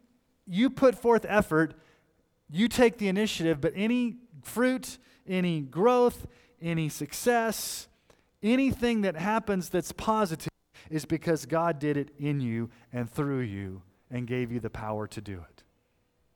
[0.46, 1.74] you put forth effort,
[2.50, 6.26] you take the initiative, but any fruit, any growth,
[6.60, 7.88] any success,
[8.42, 10.48] Anything that happens that's positive
[10.90, 15.06] is because God did it in you and through you and gave you the power
[15.06, 15.62] to do it.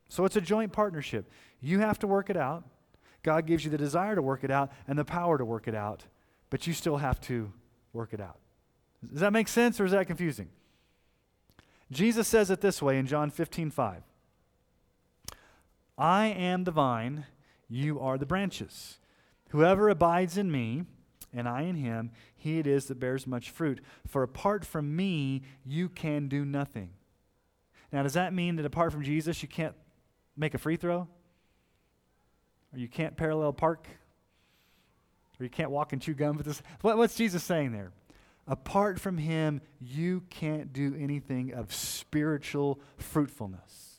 [0.07, 1.29] So it's a joint partnership.
[1.59, 2.63] You have to work it out.
[3.23, 5.75] God gives you the desire to work it out and the power to work it
[5.75, 6.05] out,
[6.49, 7.51] but you still have to
[7.91, 8.39] work it out.
[9.11, 10.47] Does that make sense or is that confusing?
[11.91, 14.03] Jesus says it this way in John 15 5.
[15.97, 17.25] I am the vine,
[17.67, 18.99] you are the branches.
[19.49, 20.83] Whoever abides in me,
[21.33, 23.81] and I in him, he it is that bears much fruit.
[24.05, 26.91] For apart from me, you can do nothing.
[27.91, 29.75] Now, does that mean that apart from Jesus, you can't
[30.35, 31.07] make a free throw?
[32.73, 33.87] Or you can't parallel park?
[35.39, 36.41] Or you can't walk and chew gum?
[36.81, 37.91] What, what's Jesus saying there?
[38.47, 43.97] Apart from him, you can't do anything of spiritual fruitfulness.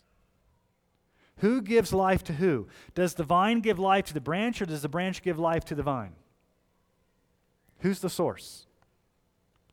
[1.38, 2.66] Who gives life to who?
[2.94, 5.74] Does the vine give life to the branch, or does the branch give life to
[5.74, 6.14] the vine?
[7.80, 8.66] Who's the source?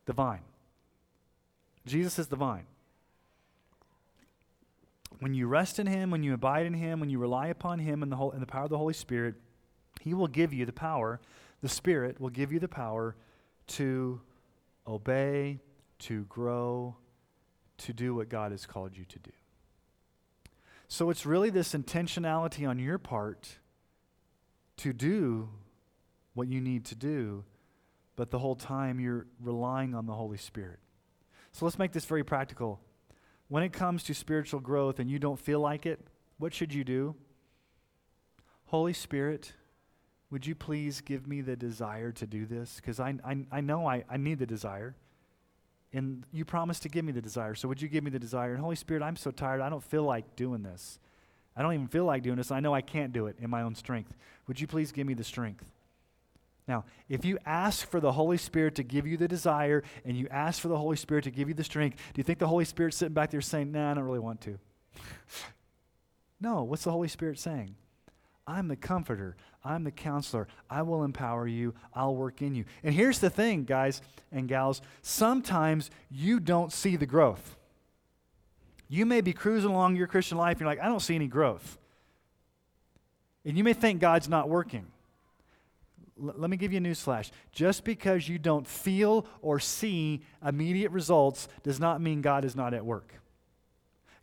[0.06, 0.44] The vine.
[1.86, 2.66] Jesus is the vine.
[5.20, 8.04] When you rest in Him, when you abide in Him, when you rely upon Him
[8.04, 9.36] and the, whole, and the power of the Holy Spirit,
[10.02, 11.20] He will give you the power,
[11.62, 13.16] the Spirit will give you the power
[13.68, 14.20] to
[14.88, 15.60] obey,
[16.00, 16.95] to grow,
[17.78, 19.32] to do what God has called you to do.
[20.88, 23.58] So it's really this intentionality on your part
[24.78, 25.50] to do
[26.34, 27.43] what you need to do
[28.15, 30.80] but the whole time you're relying on the Holy Spirit.
[31.52, 32.80] So let's make this very practical.
[33.48, 36.00] When it comes to spiritual growth and you don't feel like it,
[36.38, 37.15] what should you do?
[38.65, 39.54] Holy Spirit,
[40.32, 42.78] would you please give me the desire to do this?
[42.78, 44.96] Because I, I, I know I, I need the desire.
[45.94, 47.56] And you promised to give me the desire.
[47.56, 48.54] So would you give me the desire?
[48.54, 49.62] And Holy Spirit, I'm so tired.
[49.62, 51.00] I don't feel like doing this.
[51.56, 52.52] I don't even feel like doing this.
[52.52, 54.14] I know I can't do it in my own strength.
[54.48, 55.64] Would you please give me the strength?
[56.68, 60.28] Now, if you ask for the Holy Spirit to give you the desire and you
[60.32, 62.66] ask for the Holy Spirit to give you the strength, do you think the Holy
[62.66, 64.58] Spirit's sitting back there saying, Nah, I don't really want to?
[66.42, 67.76] no, what's the Holy Spirit saying?
[68.48, 69.36] I'm the comforter.
[69.65, 70.47] I'm the counselor.
[70.69, 71.73] I will empower you.
[71.93, 72.65] I'll work in you.
[72.84, 74.01] And here's the thing, guys
[74.32, 77.58] and gals sometimes you don't see the growth.
[78.88, 81.28] You may be cruising along your Christian life and you're like, I don't see any
[81.28, 81.80] growth.
[83.43, 84.86] And you may think God's not working.
[86.21, 87.32] L- let me give you a news flash.
[87.51, 92.73] Just because you don't feel or see immediate results does not mean God is not
[92.73, 93.13] at work.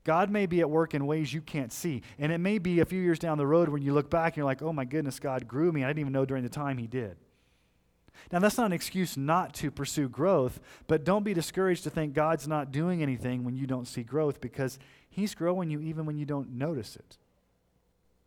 [0.05, 2.03] God may be at work in ways you can't see.
[2.19, 4.39] And it may be a few years down the road when you look back and
[4.39, 5.85] you're like, oh my goodness, God grew me.
[5.85, 7.17] I didn't even know during the time He did.
[8.31, 12.15] Now, that's not an excuse not to pursue growth, but don't be discouraged to think
[12.15, 16.17] God's not doing anything when you don't see growth because He's growing you even when
[16.17, 17.19] you don't notice it.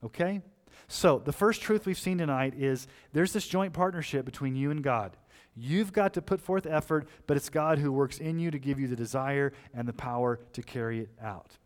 [0.04, 0.42] Okay?
[0.88, 4.84] So, the first truth we've seen tonight is there's this joint partnership between you and
[4.84, 5.18] God.
[5.56, 8.80] You've got to put forth effort, but it's God who works in you to give
[8.80, 11.58] you the desire and the power to carry it out.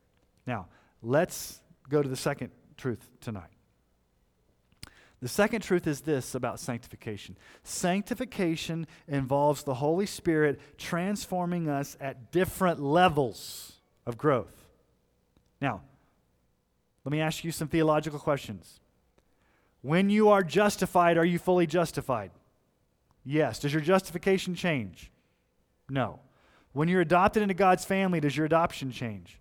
[0.50, 0.66] Now,
[1.04, 1.60] let's
[1.90, 3.52] go to the second truth tonight.
[5.22, 12.32] The second truth is this about sanctification sanctification involves the Holy Spirit transforming us at
[12.32, 13.74] different levels
[14.08, 14.68] of growth.
[15.62, 15.84] Now,
[17.06, 18.80] let me ask you some theological questions.
[19.84, 22.32] When you are justified, are you fully justified?
[23.24, 23.60] Yes.
[23.60, 25.12] Does your justification change?
[25.90, 26.22] No.
[26.74, 29.40] When you're adopted into God's family, does your adoption change?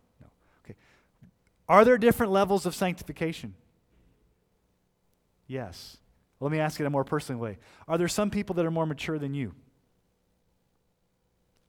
[1.69, 3.55] Are there different levels of sanctification?
[5.47, 5.99] Yes.
[6.41, 7.59] Let me ask it in a more personal way.
[7.87, 9.55] Are there some people that are more mature than you?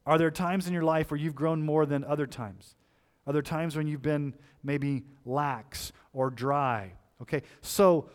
[0.05, 2.75] Are there times in your life where you've grown more than other times?
[3.27, 4.33] Are there times when you've been
[4.63, 6.93] maybe lax or dry?
[7.21, 8.09] Okay, so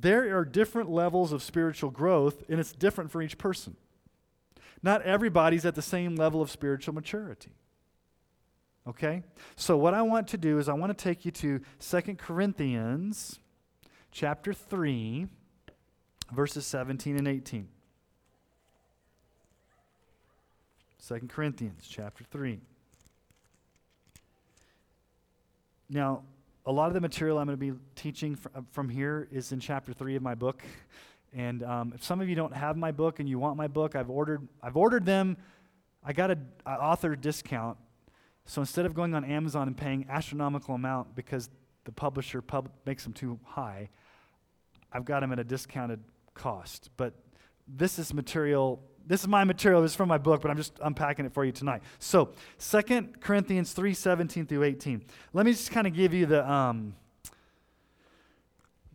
[0.00, 3.76] there are different levels of spiritual growth, and it's different for each person.
[4.82, 7.52] Not everybody's at the same level of spiritual maturity.
[8.86, 9.22] Okay?
[9.56, 13.38] So what I want to do is I want to take you to Second Corinthians
[14.10, 15.26] chapter 3
[16.32, 17.68] verses 17 and 18.
[21.06, 22.60] 2 Corinthians chapter 3.
[25.90, 26.22] Now,
[26.66, 29.60] a lot of the material I'm going to be teaching uh, from here is in
[29.60, 30.62] chapter 3 of my book.
[31.34, 33.94] And um, if some of you don't have my book and you want my book,
[33.94, 35.36] I've ordered, I've ordered them.
[36.02, 37.76] I got an author discount
[38.46, 41.48] so instead of going on Amazon and paying astronomical amount because
[41.84, 43.88] the publisher pub- makes them too high,
[44.92, 46.00] I've got them at a discounted
[46.34, 46.90] cost.
[46.96, 47.14] But
[47.66, 48.82] this is material.
[49.06, 49.82] This is my material.
[49.82, 51.82] This is from my book, but I'm just unpacking it for you tonight.
[51.98, 55.04] So, 2 Corinthians 3 17 through 18.
[55.32, 56.94] Let me just kind of give you the, um,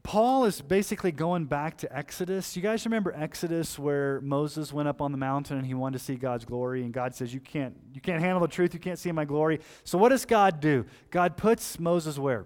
[0.03, 2.55] Paul is basically going back to Exodus.
[2.55, 6.03] You guys remember Exodus where Moses went up on the mountain and he wanted to
[6.03, 8.99] see God's glory and God says you can't you can't handle the truth, you can't
[8.99, 9.59] see my glory.
[9.83, 10.85] So what does God do?
[11.11, 12.45] God puts Moses where?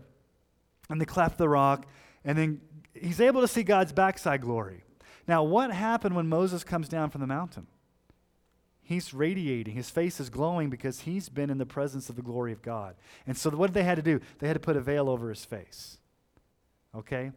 [0.89, 1.85] In the cleft of the rock
[2.25, 2.61] and then
[2.93, 4.83] he's able to see God's backside glory.
[5.27, 7.67] Now, what happened when Moses comes down from the mountain?
[8.81, 9.75] He's radiating.
[9.75, 12.95] His face is glowing because he's been in the presence of the glory of God.
[13.25, 14.19] And so, what did they had to do?
[14.39, 15.97] They had to put a veil over his face.
[16.95, 17.31] Okay?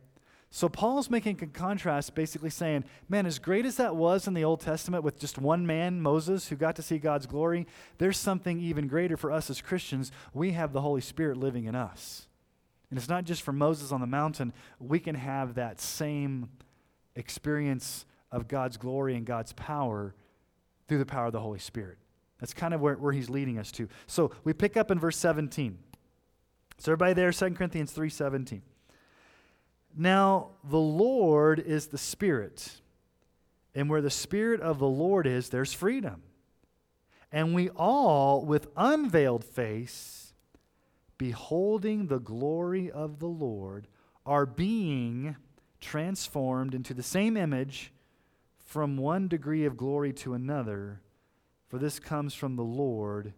[0.51, 4.45] So Paul's making a contrast, basically saying, man, as great as that was in the
[4.45, 7.67] Old Testament with just one man, Moses, who got to see God's glory,
[7.99, 10.13] there's something even greater for us as Christians.
[10.33, 12.29] We have the Holy Spirit living in us.
[12.91, 16.49] And it's not just for Moses on the mountain, we can have that same
[17.17, 20.15] experience of God's glory and God's power
[20.87, 21.99] through the power of the Holy Spirit.
[22.39, 23.89] That's kind of where, where he's leading us to.
[24.07, 25.79] So we pick up in verse 17.
[26.79, 28.63] So everybody there, 2 Corinthians 3 17.
[29.97, 32.81] Now, the Lord is the Spirit.
[33.75, 36.23] And where the Spirit of the Lord is, there's freedom.
[37.33, 40.35] And we all, with unveiled face,
[41.19, 43.89] beholding the glory of the Lord,
[44.25, 45.37] are being
[45.81, 47.93] transformed into the same image
[48.65, 51.01] from one degree of glory to another,
[51.69, 53.33] for this comes from the Lord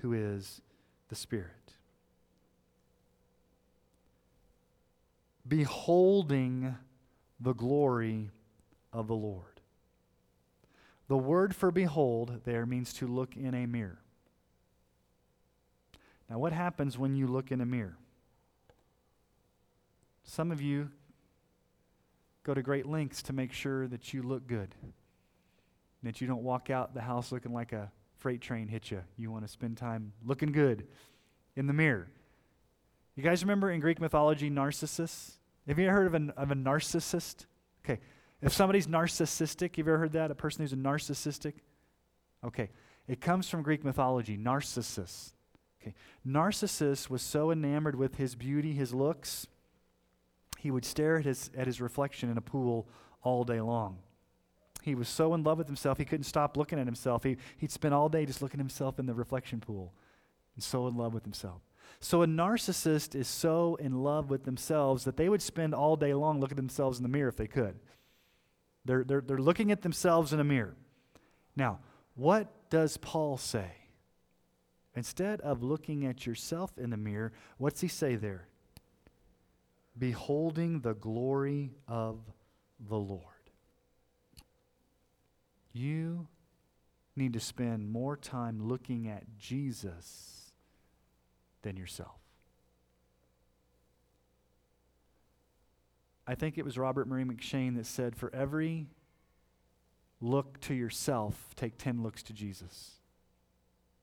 [0.00, 0.60] who is
[1.08, 1.74] the Spirit.
[5.50, 6.76] Beholding
[7.40, 8.30] the glory
[8.92, 9.60] of the Lord.
[11.08, 13.98] The word for behold there means to look in a mirror.
[16.30, 17.98] Now, what happens when you look in a mirror?
[20.22, 20.90] Some of you
[22.44, 24.76] go to great lengths to make sure that you look good,
[26.04, 29.02] that you don't walk out the house looking like a freight train hit you.
[29.16, 30.86] You want to spend time looking good
[31.56, 32.06] in the mirror.
[33.16, 35.39] You guys remember in Greek mythology, Narcissus?
[35.68, 37.46] Have you ever heard of, of a narcissist?
[37.84, 38.00] Okay.
[38.42, 40.30] If somebody's narcissistic, you've ever heard that?
[40.30, 41.54] A person who's a narcissistic?
[42.44, 42.70] Okay.
[43.06, 45.32] It comes from Greek mythology, Narcissus.
[45.82, 45.94] Okay.
[46.24, 49.46] Narcissus was so enamored with his beauty, his looks,
[50.60, 52.86] he would stare at his, at his reflection in a pool
[53.22, 53.98] all day long.
[54.82, 57.22] He was so in love with himself, he couldn't stop looking at himself.
[57.24, 59.92] He, he'd spend all day just looking at himself in the reflection pool
[60.54, 61.62] and so in love with himself.
[62.00, 66.14] So a narcissist is so in love with themselves that they would spend all day
[66.14, 67.78] long looking at themselves in the mirror if they could.
[68.86, 70.76] They're, they're, they're looking at themselves in a mirror.
[71.54, 71.80] Now,
[72.14, 73.70] what does Paul say?
[74.94, 78.48] Instead of looking at yourself in the mirror, what's he say there?
[79.98, 82.18] Beholding the glory of
[82.88, 83.24] the Lord.
[85.72, 86.26] You
[87.14, 90.39] need to spend more time looking at Jesus
[91.62, 92.20] than yourself.
[96.26, 98.86] I think it was Robert Murray M'Cheyne that said, For every
[100.20, 102.92] look to yourself, take 10 looks to Jesus.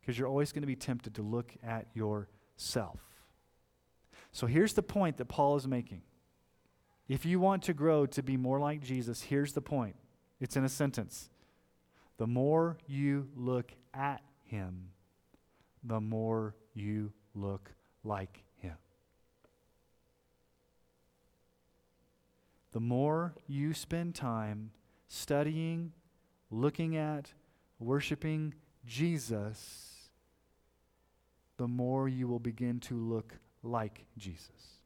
[0.02, 3.00] Because you're always going to be tempted to look at yourself.
[4.32, 6.02] So here's the point that Paul is making.
[7.08, 9.96] If you want to grow to be more like Jesus, here's the point.
[10.40, 11.30] It's in a sentence.
[12.18, 14.90] The more you look at him,
[15.84, 17.72] the more you look
[18.04, 18.76] like him.
[22.74, 24.72] The more you spend time
[25.08, 25.94] studying,
[26.50, 27.34] looking at,
[27.80, 28.54] worshiping
[28.86, 30.10] Jesus,
[31.58, 33.34] the more you will begin to look
[33.64, 34.78] like Jesus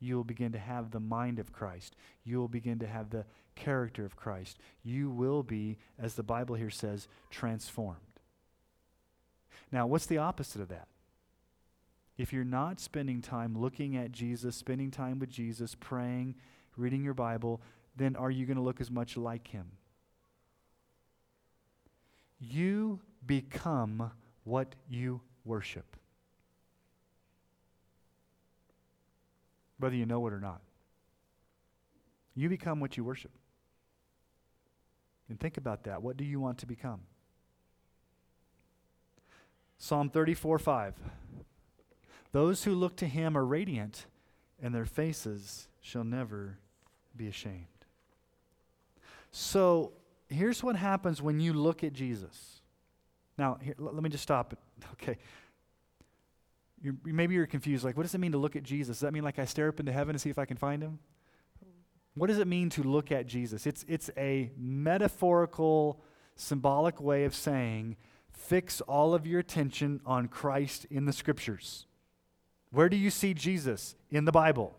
[0.00, 1.96] you will begin to have the mind of Christ.
[2.24, 3.24] You will begin to have the
[3.54, 4.58] character of Christ.
[4.82, 8.00] You will be, as the Bible here says, transformed.
[9.72, 10.88] Now, what's the opposite of that?
[12.16, 16.34] If you're not spending time looking at Jesus, spending time with Jesus, praying,
[16.76, 17.60] reading your Bible,
[17.94, 19.72] then are you going to look as much like him?
[22.38, 24.12] You become
[24.44, 25.96] what you worship.
[29.78, 30.60] whether you know it or not.
[32.34, 33.30] You become what you worship.
[35.28, 36.02] And think about that.
[36.02, 37.00] What do you want to become?
[39.78, 40.94] Psalm 34 5.
[42.36, 44.04] Those who look to him are radiant,
[44.62, 46.58] and their faces shall never
[47.16, 47.64] be ashamed.
[49.30, 49.94] So
[50.28, 52.60] here's what happens when you look at Jesus.
[53.38, 54.58] Now, here, let me just stop it.
[54.92, 55.16] Okay.
[56.82, 57.86] You're, maybe you're confused.
[57.86, 58.98] Like, what does it mean to look at Jesus?
[58.98, 60.82] Does that mean like I stare up into heaven to see if I can find
[60.82, 60.98] him?
[62.16, 63.66] What does it mean to look at Jesus?
[63.66, 66.02] It's, it's a metaphorical,
[66.34, 67.96] symbolic way of saying
[68.30, 71.85] fix all of your attention on Christ in the scriptures.
[72.76, 73.94] Where do you see Jesus?
[74.10, 74.76] In the Bible.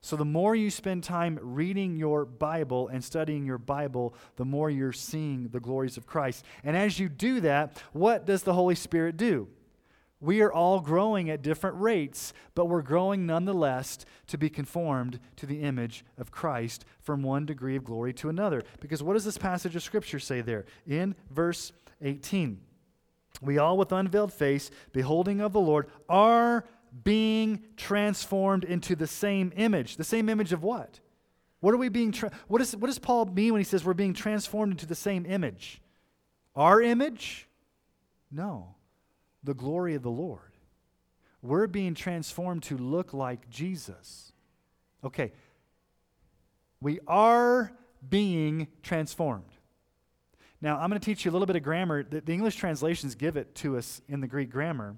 [0.00, 4.70] So, the more you spend time reading your Bible and studying your Bible, the more
[4.70, 6.44] you're seeing the glories of Christ.
[6.62, 9.48] And as you do that, what does the Holy Spirit do?
[10.20, 13.98] We are all growing at different rates, but we're growing nonetheless
[14.28, 18.62] to be conformed to the image of Christ from one degree of glory to another.
[18.78, 20.64] Because what does this passage of Scripture say there?
[20.86, 22.60] In verse 18,
[23.42, 26.64] we all with unveiled face, beholding of the Lord, are
[27.02, 29.96] being transformed into the same image.
[29.96, 31.00] The same image of what?
[31.60, 33.94] What are we being tra- what, is, what does Paul mean when he says we're
[33.94, 35.80] being transformed into the same image?
[36.54, 37.48] Our image?
[38.30, 38.74] No
[39.44, 40.40] the glory of the Lord.
[41.42, 44.32] We're being transformed to look like Jesus.
[45.04, 45.32] Okay,
[46.80, 47.70] we are
[48.08, 49.52] being transformed.
[50.64, 52.02] Now, I'm going to teach you a little bit of grammar.
[52.02, 54.96] The, the English translations give it to us in the Greek grammar.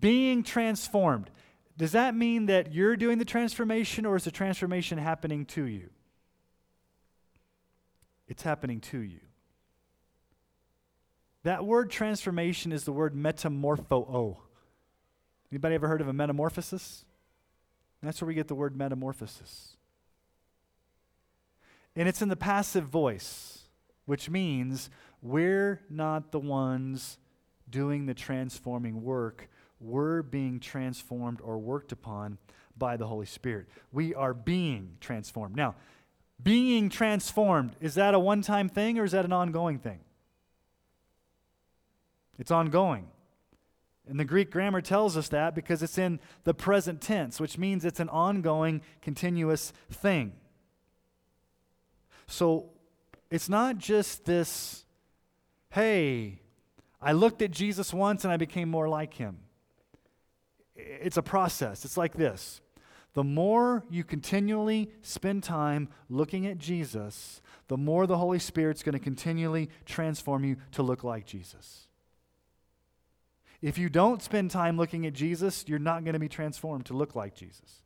[0.00, 1.28] Being transformed.
[1.76, 5.90] Does that mean that you're doing the transformation or is the transformation happening to you?
[8.26, 9.20] It's happening to you.
[11.42, 14.38] That word transformation is the word metamorpho.
[15.52, 17.04] Anybody ever heard of a metamorphosis?
[18.02, 19.76] That's where we get the word metamorphosis.
[21.94, 23.63] And it's in the passive voice,
[24.06, 24.90] which means
[25.22, 27.18] we're not the ones
[27.68, 29.48] doing the transforming work.
[29.80, 32.38] We're being transformed or worked upon
[32.76, 33.68] by the Holy Spirit.
[33.92, 35.56] We are being transformed.
[35.56, 35.74] Now,
[36.42, 40.00] being transformed, is that a one time thing or is that an ongoing thing?
[42.38, 43.08] It's ongoing.
[44.06, 47.84] And the Greek grammar tells us that because it's in the present tense, which means
[47.84, 50.32] it's an ongoing, continuous thing.
[52.26, 52.70] So
[53.34, 54.84] it's not just this,
[55.70, 56.38] hey,
[57.02, 59.38] I looked at Jesus once and I became more like him.
[60.76, 61.84] It's a process.
[61.84, 62.60] It's like this
[63.14, 68.92] The more you continually spend time looking at Jesus, the more the Holy Spirit's going
[68.92, 71.88] to continually transform you to look like Jesus.
[73.60, 76.94] If you don't spend time looking at Jesus, you're not going to be transformed to
[76.94, 77.82] look like Jesus.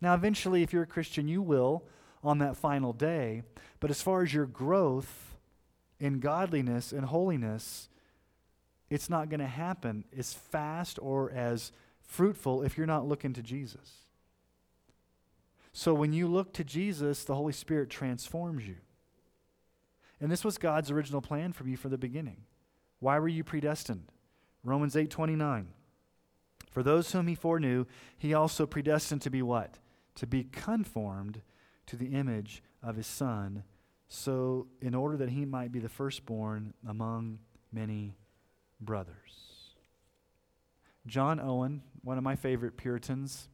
[0.00, 1.88] Now, eventually, if you're a Christian, you will
[2.26, 3.42] on that final day.
[3.78, 5.36] But as far as your growth
[6.00, 7.88] in godliness and holiness,
[8.90, 11.70] it's not going to happen as fast or as
[12.02, 13.92] fruitful if you're not looking to Jesus.
[15.72, 18.76] So when you look to Jesus, the Holy Spirit transforms you.
[20.20, 22.38] And this was God's original plan for you from the beginning.
[22.98, 24.10] Why were you predestined?
[24.64, 25.68] Romans 8:29.
[26.70, 27.84] For those whom he foreknew,
[28.18, 29.78] he also predestined to be what?
[30.16, 31.42] To be conformed
[31.86, 33.64] to the image of his son,
[34.08, 37.38] so in order that he might be the firstborn among
[37.72, 38.16] many
[38.80, 39.74] brothers.
[41.06, 43.48] John Owen, one of my favorite Puritans,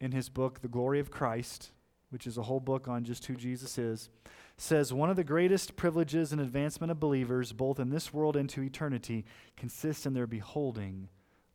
[0.00, 1.70] in his book, The Glory of Christ,
[2.10, 4.08] which is a whole book on just who Jesus is,
[4.56, 8.48] says one of the greatest privileges and advancement of believers, both in this world and
[8.50, 9.24] to eternity,
[9.56, 11.08] consists in their beholding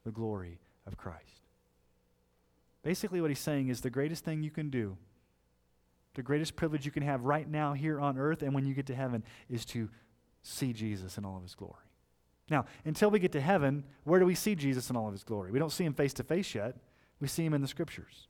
[0.03, 1.47] the glory of Christ.
[2.83, 4.97] Basically, what he's saying is the greatest thing you can do,
[6.15, 8.85] the greatest privilege you can have right now here on earth and when you get
[8.87, 9.89] to heaven, is to
[10.41, 11.73] see Jesus in all of his glory.
[12.49, 15.23] Now, until we get to heaven, where do we see Jesus in all of his
[15.23, 15.51] glory?
[15.51, 16.75] We don't see him face to face yet,
[17.19, 18.27] we see him in the scriptures.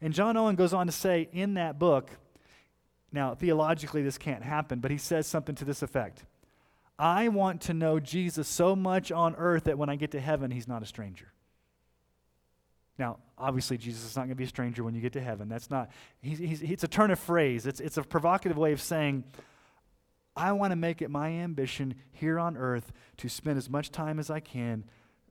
[0.00, 2.10] And John Owen goes on to say in that book,
[3.12, 6.24] now theologically this can't happen, but he says something to this effect
[6.98, 10.50] I want to know Jesus so much on earth that when I get to heaven,
[10.50, 11.32] he's not a stranger.
[12.98, 15.48] Now, obviously, Jesus is not going to be a stranger when you get to heaven.
[15.48, 15.90] That's not,
[16.20, 17.66] he's, he's, it's a turn of phrase.
[17.66, 19.24] It's, it's a provocative way of saying,
[20.34, 24.18] I want to make it my ambition here on earth to spend as much time
[24.18, 24.84] as I can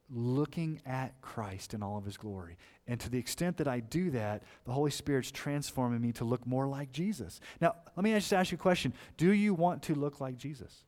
[0.10, 2.58] looking at Christ in all of his glory.
[2.88, 6.48] And to the extent that I do that, the Holy Spirit's transforming me to look
[6.48, 7.42] more like Jesus.
[7.60, 10.86] Now, let me just ask you a question Do you want to look like Jesus?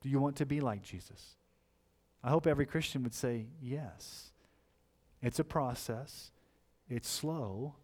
[0.00, 1.36] Do you want to be like Jesus?
[2.22, 4.32] I hope every Christian would say yes.
[5.24, 6.30] It's a process,
[6.88, 7.76] it's slow,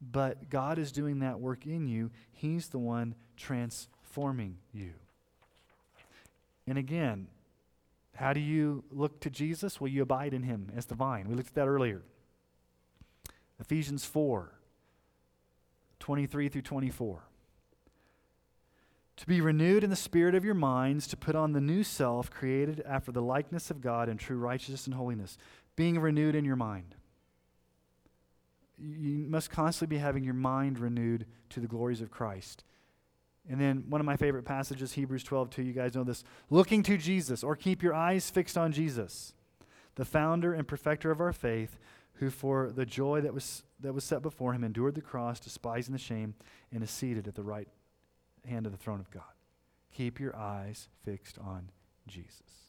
[0.00, 2.10] but God is doing that work in you.
[2.32, 4.90] He's the one transforming you.
[6.66, 7.28] And again,
[8.16, 9.80] how do you look to Jesus?
[9.80, 11.28] Well, you abide in him as the vine.
[11.28, 12.02] We looked at that earlier.
[13.60, 14.52] Ephesians 4
[16.00, 17.22] 23 through 24.
[19.16, 22.30] To be renewed in the spirit of your minds, to put on the new self,
[22.30, 25.36] created after the likeness of God in true righteousness and holiness.
[25.78, 26.96] Being renewed in your mind.
[28.76, 32.64] You must constantly be having your mind renewed to the glories of Christ.
[33.48, 36.24] And then one of my favorite passages, Hebrews 12, 2, you guys know this.
[36.50, 39.34] Looking to Jesus, or keep your eyes fixed on Jesus,
[39.94, 41.78] the founder and perfecter of our faith,
[42.14, 45.92] who for the joy that was, that was set before him endured the cross, despising
[45.92, 46.34] the shame,
[46.72, 47.68] and is seated at the right
[48.44, 49.22] hand of the throne of God.
[49.92, 51.70] Keep your eyes fixed on
[52.08, 52.67] Jesus.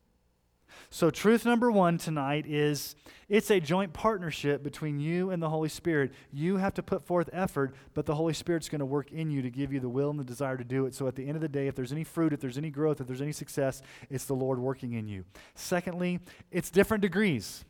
[0.89, 2.95] So, truth number one tonight is
[3.27, 6.11] it's a joint partnership between you and the Holy Spirit.
[6.31, 9.41] You have to put forth effort, but the Holy Spirit's going to work in you
[9.41, 10.95] to give you the will and the desire to do it.
[10.95, 13.01] So, at the end of the day, if there's any fruit, if there's any growth,
[13.01, 15.25] if there's any success, it's the Lord working in you.
[15.55, 16.19] Secondly,
[16.51, 17.65] it's different degrees.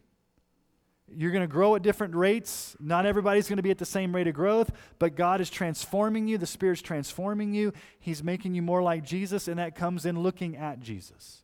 [1.16, 2.76] You're going to grow at different rates.
[2.80, 6.28] Not everybody's going to be at the same rate of growth, but God is transforming
[6.28, 6.38] you.
[6.38, 7.74] The Spirit's transforming you.
[8.00, 11.44] He's making you more like Jesus, and that comes in looking at Jesus.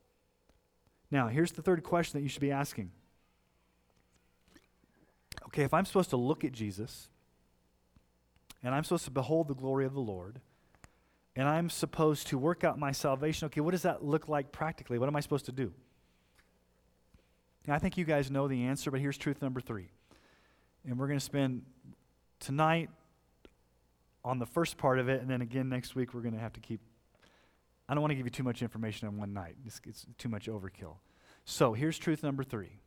[1.12, 2.91] Now, here's the third question that you should be asking.
[5.47, 7.10] Okay, if I'm supposed to look at Jesus,
[8.64, 10.41] and I'm supposed to behold the glory of the Lord,
[11.36, 14.97] and I'm supposed to work out my salvation, okay, what does that look like practically?
[14.97, 15.74] What am I supposed to do?
[17.68, 19.89] Now, I think you guys know the answer, but here's truth number three.
[20.88, 21.64] And we're going to spend
[22.39, 22.89] tonight
[24.24, 26.53] on the first part of it, and then again next week we're going to have
[26.53, 26.82] to keep
[27.88, 29.55] I don't want to give you too much information on one night.
[29.65, 30.95] It's, it's too much overkill.
[31.45, 32.79] So here's truth number three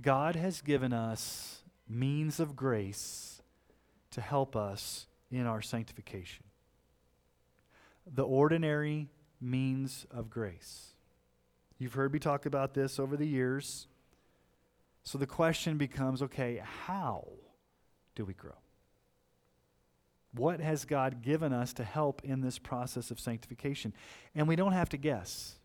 [0.00, 3.40] God has given us means of grace
[4.10, 6.44] to help us in our sanctification.
[8.06, 9.08] The ordinary
[9.40, 10.92] means of grace.
[11.78, 13.86] You've heard me talk about this over the years.
[15.02, 17.28] So the question becomes okay, how
[18.14, 18.52] do we grow?
[20.36, 23.92] What has God given us to help in this process of sanctification?
[24.34, 25.56] And we don't have to guess.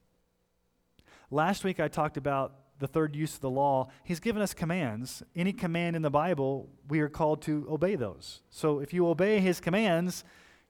[1.30, 3.90] Last week I talked about the third use of the law.
[4.04, 5.24] He's given us commands.
[5.36, 8.42] Any command in the Bible, we are called to obey those.
[8.50, 10.24] So if you obey his commands,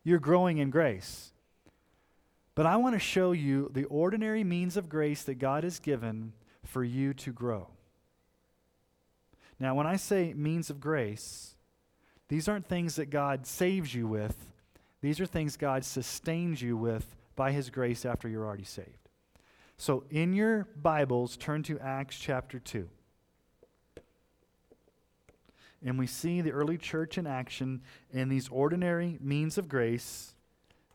[0.03, 1.31] you're growing in grace.
[2.53, 6.33] But I want to show you the ordinary means of grace that God has given
[6.65, 7.69] for you to grow.
[9.59, 11.55] Now, when I say means of grace,
[12.31, 14.37] these aren't things that God saves you with,
[15.01, 19.09] these are things God sustains you with by His grace after you're already saved.
[19.75, 22.87] So, in your Bibles, turn to Acts chapter 2.
[25.85, 27.81] And we see the early church in action
[28.13, 30.33] in these ordinary means of grace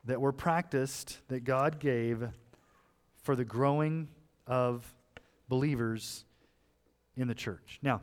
[0.07, 2.27] that were practiced, that God gave
[3.23, 4.09] for the growing
[4.47, 4.91] of
[5.51, 6.25] believers
[7.15, 7.79] in the church.
[7.83, 8.01] Now,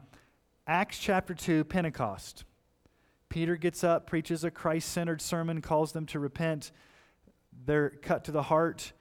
[0.67, 2.43] Acts chapter 2, Pentecost.
[3.34, 6.71] Peter gets up, preaches a Christ centered sermon, calls them to repent.
[7.65, 8.93] They're cut to the heart.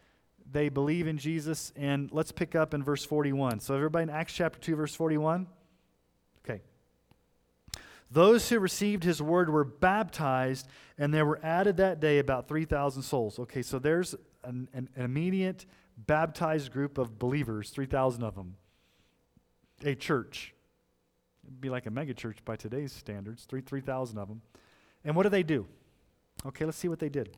[0.50, 1.70] They believe in Jesus.
[1.76, 3.60] And let's pick up in verse 41.
[3.60, 5.46] So, everybody in Acts chapter 2, verse 41.
[6.42, 6.62] Okay.
[8.10, 10.66] Those who received his word were baptized,
[10.96, 13.38] and there were added that day about 3,000 souls.
[13.38, 14.14] Okay, so there's
[14.44, 15.66] an, an, immediate
[15.98, 18.56] baptized group of believers, 3,000 of them.
[19.84, 20.54] A church.
[21.44, 24.42] It'd be like a megachurch by today's standards, three 3,000 of them.
[25.04, 25.66] And what do they do?
[26.46, 27.36] Okay, let's see what they did.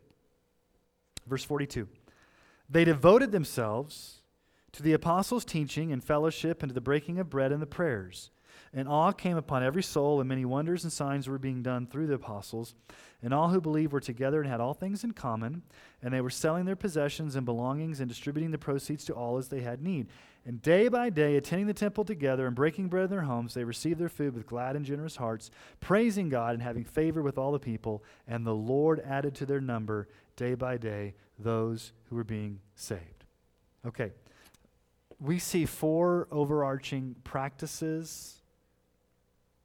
[1.27, 1.89] Verse 42.
[2.69, 4.23] They devoted themselves
[4.73, 8.31] to the apostles' teaching and fellowship and to the breaking of bread and the prayers.
[8.73, 12.09] And awe came upon every soul, and many wonders and signs were being done through
[12.09, 12.75] the apostles.
[13.23, 15.63] And all who believed were together and had all things in common.
[16.03, 19.49] And they were selling their possessions and belongings and distributing the proceeds to all as
[19.49, 20.09] they had need.
[20.47, 23.65] And day by day, attending the temple together and breaking bread in their homes, they
[23.65, 27.51] received their food with glad and generous hearts, praising God and having favor with all
[27.51, 28.05] the people.
[28.29, 33.25] And the Lord added to their number day by day those who were being saved.
[33.87, 34.13] Okay.
[35.19, 38.43] We see four overarching practices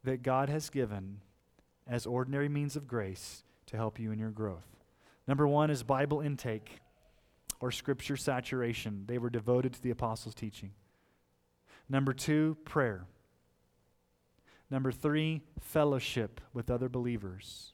[0.06, 1.20] that God has given
[1.86, 4.68] as ordinary means of grace to help you in your growth.
[5.28, 6.80] Number one is Bible intake
[7.60, 9.04] or scripture saturation.
[9.08, 10.72] They were devoted to the apostles' teaching.
[11.90, 13.06] Number two, prayer.
[14.70, 17.74] Number three, fellowship with other believers.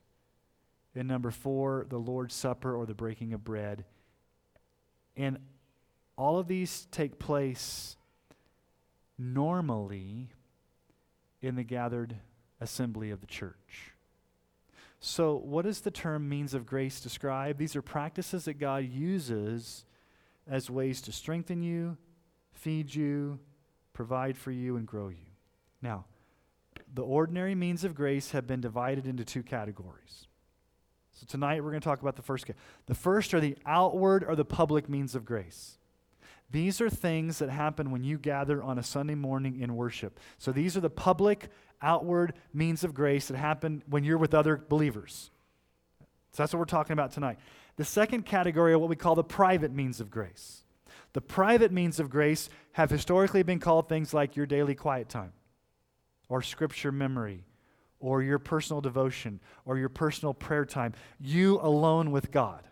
[0.95, 3.83] And number four, the Lord's Supper or the breaking of bread.
[5.17, 5.39] And
[6.17, 7.97] all of these take place
[9.17, 10.29] normally
[11.41, 12.15] in the gathered
[12.61, 13.94] assembly of the church.
[15.07, 17.59] So, what does the term means of grace describe?
[17.59, 19.85] These are practices that God uses
[20.49, 21.95] as ways to strengthen you,
[22.53, 23.37] feed you,
[23.93, 25.27] provide for you, and grow you.
[25.79, 26.05] Now,
[26.91, 30.25] the ordinary means of grace have been divided into two categories.
[31.11, 32.47] So, tonight we're going to talk about the first.
[32.87, 35.77] The first are the outward or the public means of grace.
[36.49, 40.19] These are things that happen when you gather on a Sunday morning in worship.
[40.37, 41.49] So these are the public,
[41.81, 45.31] outward means of grace that happen when you're with other believers.
[46.31, 47.37] So that's what we're talking about tonight.
[47.77, 50.63] The second category are what we call the private means of grace.
[51.13, 55.31] The private means of grace have historically been called things like your daily quiet time,
[56.27, 57.45] or scripture memory,
[57.99, 60.93] or your personal devotion, or your personal prayer time.
[61.19, 62.67] You alone with God.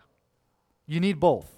[0.86, 1.50] You need both.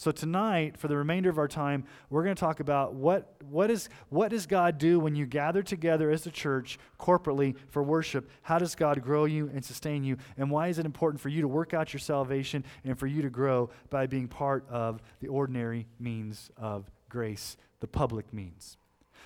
[0.00, 3.70] So tonight, for the remainder of our time, we're going to talk about what, what,
[3.70, 8.30] is, what does God do when you gather together as a church corporately for worship?
[8.40, 10.16] How does God grow you and sustain you?
[10.38, 13.20] And why is it important for you to work out your salvation and for you
[13.20, 18.78] to grow by being part of the ordinary means of grace, the public means?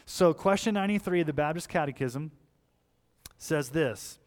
[0.07, 2.33] So, question 93 of the Baptist Catechism
[3.39, 4.19] says this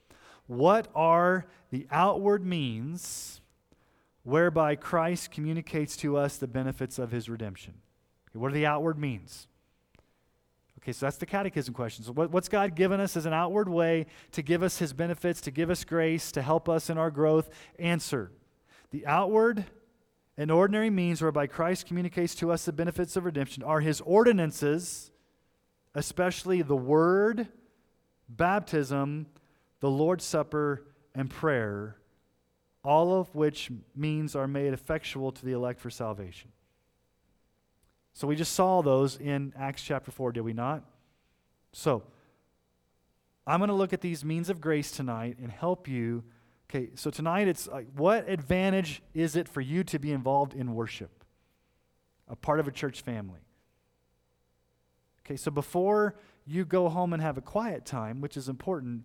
[0.45, 3.41] What are the outward means?
[4.27, 7.75] Whereby Christ communicates to us the benefits of his redemption.
[8.29, 9.47] Okay, what are the outward means?
[10.79, 12.03] Okay, so that's the catechism question.
[12.03, 15.39] So, what, what's God given us as an outward way to give us his benefits,
[15.41, 17.49] to give us grace, to help us in our growth?
[17.79, 18.31] Answer
[18.91, 19.63] The outward
[20.37, 25.09] and ordinary means whereby Christ communicates to us the benefits of redemption are his ordinances,
[25.95, 27.47] especially the word,
[28.27, 29.27] baptism,
[29.79, 30.83] the Lord's Supper,
[31.15, 31.95] and prayer
[32.83, 36.51] all of which means are made effectual to the elect for salvation.
[38.13, 40.83] So we just saw those in Acts chapter 4, did we not?
[41.71, 42.03] So
[43.45, 46.23] I'm going to look at these means of grace tonight and help you.
[46.69, 50.73] Okay, so tonight it's like, what advantage is it for you to be involved in
[50.73, 51.23] worship?
[52.27, 53.39] A part of a church family.
[55.25, 56.15] Okay, so before
[56.45, 59.03] you go home and have a quiet time, which is important,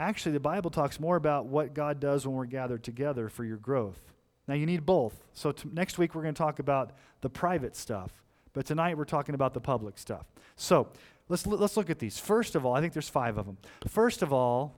[0.00, 3.58] Actually, the Bible talks more about what God does when we're gathered together for your
[3.58, 4.00] growth.
[4.48, 5.22] Now, you need both.
[5.34, 8.10] So, t- next week, we're going to talk about the private stuff.
[8.54, 10.24] But tonight, we're talking about the public stuff.
[10.56, 10.88] So,
[11.28, 12.18] let's, l- let's look at these.
[12.18, 13.58] First of all, I think there's five of them.
[13.88, 14.74] First of all,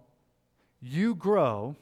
[0.80, 1.76] you grow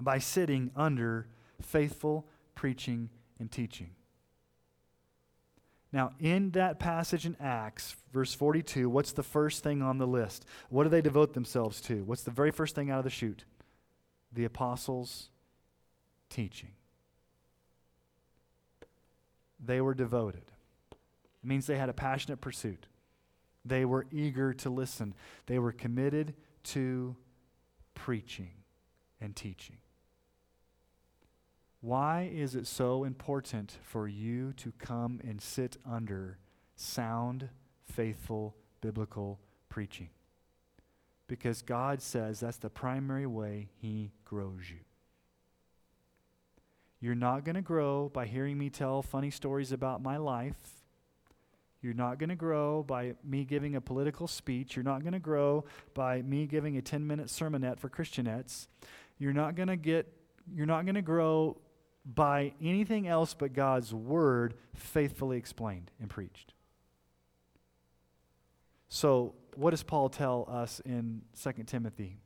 [0.00, 1.28] by sitting under
[1.60, 3.90] faithful preaching and teaching.
[5.94, 10.44] Now, in that passage in Acts, verse 42, what's the first thing on the list?
[10.68, 12.02] What do they devote themselves to?
[12.02, 13.44] What's the very first thing out of the chute?
[14.32, 15.28] The apostles'
[16.28, 16.72] teaching.
[19.64, 20.50] They were devoted.
[20.90, 22.86] It means they had a passionate pursuit.
[23.64, 25.14] They were eager to listen.
[25.46, 26.34] They were committed
[26.64, 27.14] to
[27.94, 28.50] preaching
[29.20, 29.76] and teaching.
[31.84, 36.38] Why is it so important for you to come and sit under
[36.76, 37.50] sound,
[37.92, 40.08] faithful, biblical preaching?
[41.26, 44.78] Because God says that's the primary way He grows you.
[47.00, 50.86] You're not going to grow by hearing me tell funny stories about my life.
[51.82, 54.74] You're not going to grow by me giving a political speech.
[54.74, 58.68] You're not going to grow by me giving a 10 minute sermonette for Christianettes.
[59.18, 60.10] You're not going to get
[60.50, 61.58] you're not going to grow
[62.04, 66.52] by anything else but God's word faithfully explained and preached.
[68.88, 72.18] So, what does Paul tell us in 2 Timothy?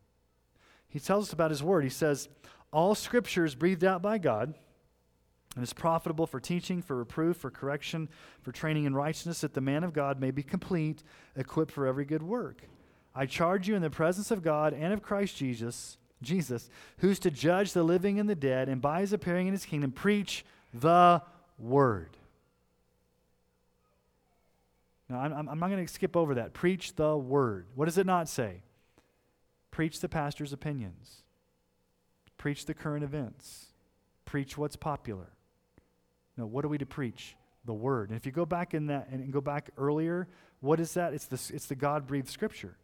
[0.88, 1.84] He tells us about his word.
[1.84, 2.28] He says,
[2.72, 4.54] All scripture is breathed out by God
[5.54, 8.08] and is profitable for teaching, for reproof, for correction,
[8.42, 11.02] for training in righteousness, that the man of God may be complete,
[11.36, 12.62] equipped for every good work.
[13.14, 17.30] I charge you in the presence of God and of Christ Jesus Jesus, who's to
[17.30, 20.44] judge the living and the dead, and by his appearing in his kingdom, preach
[20.74, 21.22] the
[21.58, 22.16] word.
[25.08, 26.52] Now, I'm, I'm not going to skip over that.
[26.52, 27.66] Preach the word.
[27.74, 28.62] What does it not say?
[29.70, 31.22] Preach the pastor's opinions,
[32.36, 33.66] preach the current events,
[34.24, 35.28] preach what's popular.
[36.36, 37.36] No, what are we to preach?
[37.64, 38.08] The word.
[38.08, 40.26] And if you go back in that and go back earlier,
[40.60, 41.12] what is that?
[41.12, 42.76] It's the, it's the God breathed scripture.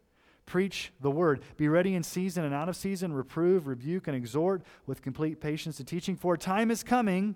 [0.45, 1.41] Preach the word.
[1.57, 3.13] Be ready in season and out of season.
[3.13, 6.15] Reprove, rebuke, and exhort with complete patience and teaching.
[6.15, 7.35] For a time is coming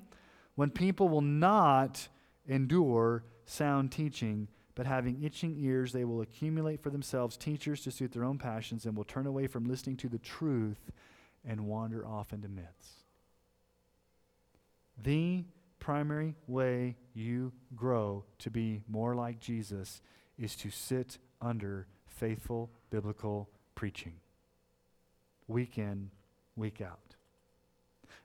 [0.55, 2.07] when people will not
[2.47, 8.11] endure sound teaching, but having itching ears, they will accumulate for themselves teachers to suit
[8.11, 10.91] their own passions and will turn away from listening to the truth
[11.45, 13.03] and wander off into myths.
[15.01, 15.45] The
[15.79, 20.01] primary way you grow to be more like Jesus
[20.37, 21.87] is to sit under
[22.19, 24.13] faithful biblical preaching.
[25.47, 26.11] Week in,
[26.55, 27.15] week out.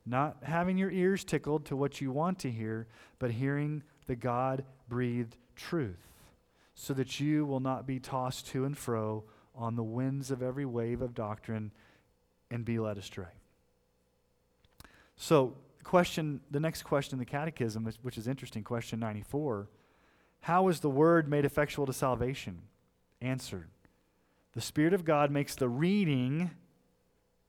[0.04, 2.88] Not having your ears tickled to what you want to hear,
[3.18, 6.12] but hearing the God breathed truth,
[6.74, 9.24] so that you will not be tossed to and fro
[9.54, 11.70] on the winds of every wave of doctrine
[12.50, 13.32] and be led astray.
[15.16, 19.68] So, question the next question in the catechism which is interesting question 94
[20.40, 22.62] how is the word made effectual to salvation
[23.20, 23.68] answered
[24.54, 26.50] the Spirit of God makes the reading,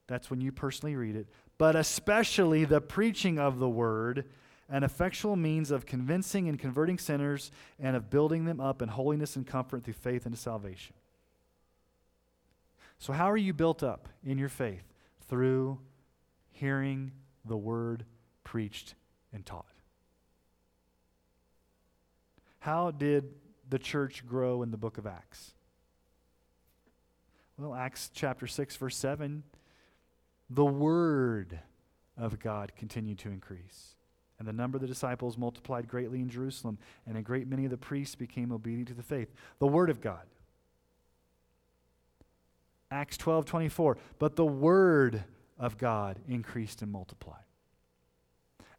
[0.07, 1.27] that's when you personally read it,
[1.57, 4.25] but especially the preaching of the word,
[4.69, 9.35] an effectual means of convincing and converting sinners and of building them up in holiness
[9.35, 10.95] and comfort through faith into salvation.
[12.97, 14.83] So, how are you built up in your faith?
[15.27, 15.79] Through
[16.51, 17.11] hearing
[17.43, 18.05] the word
[18.43, 18.95] preached
[19.33, 19.65] and taught.
[22.59, 23.25] How did
[23.69, 25.54] the church grow in the book of Acts?
[27.57, 29.43] Well, Acts chapter 6, verse 7
[30.49, 31.59] the word
[32.17, 33.95] of God continued to increase.
[34.37, 36.77] And the number of the disciples multiplied greatly in Jerusalem,
[37.07, 39.33] and a great many of the priests became obedient to the faith.
[39.59, 40.21] The word of God.
[42.91, 43.97] Acts 12, 24.
[44.19, 45.23] But the word
[45.57, 47.39] of God increased and multiplied.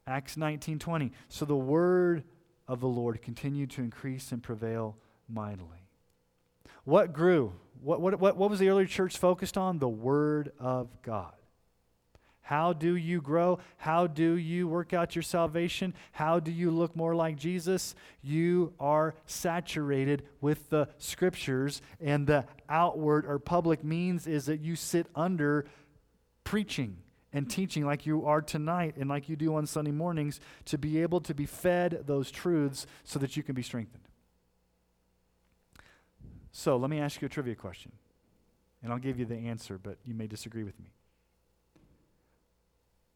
[0.07, 1.13] Acts 19, 20.
[1.29, 2.23] So the word
[2.69, 4.97] of the Lord continued to increase and prevail
[5.29, 5.86] mightily.
[6.87, 7.53] What grew?
[7.83, 9.81] What, what, what, what was the early church focused on?
[9.81, 11.33] The Word of God.
[12.43, 13.59] How do you grow?
[13.77, 15.95] How do you work out your salvation?
[16.13, 17.97] How do you look more like Jesus?
[18.23, 24.77] You are saturated with the scriptures, and the outward or public means is that you
[24.77, 25.67] sit under
[26.45, 26.99] preaching
[27.33, 31.03] and teaching like you are tonight and like you do on Sunday mornings to be
[31.03, 34.06] able to be fed those truths so that you can be strengthened.
[36.59, 37.93] So let me ask you a trivia question.
[38.83, 40.87] And I'll give you the answer, but you may disagree with me.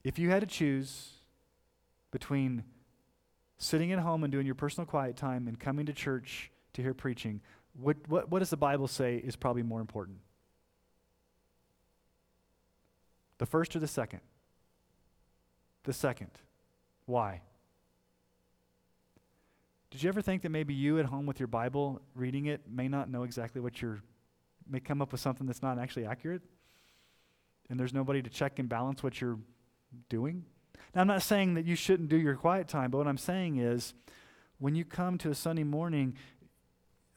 [0.04, 1.12] If you had to choose
[2.10, 2.64] between
[3.56, 6.92] sitting at home and doing your personal quiet time and coming to church to hear
[6.92, 7.40] preaching,
[7.72, 10.18] what, what, what does the Bible say is probably more important?
[13.38, 14.20] The first or the second?
[15.84, 16.32] The second.
[17.06, 17.40] Why?
[19.90, 22.86] Did you ever think that maybe you at home with your Bible reading it may
[22.86, 24.00] not know exactly what you're,
[24.68, 26.42] may come up with something that's not actually accurate?
[27.68, 29.38] And there's nobody to check and balance what you're
[30.08, 30.44] doing?
[30.94, 33.58] Now, I'm not saying that you shouldn't do your quiet time, but what I'm saying
[33.58, 33.94] is
[34.58, 36.16] when you come to a Sunday morning,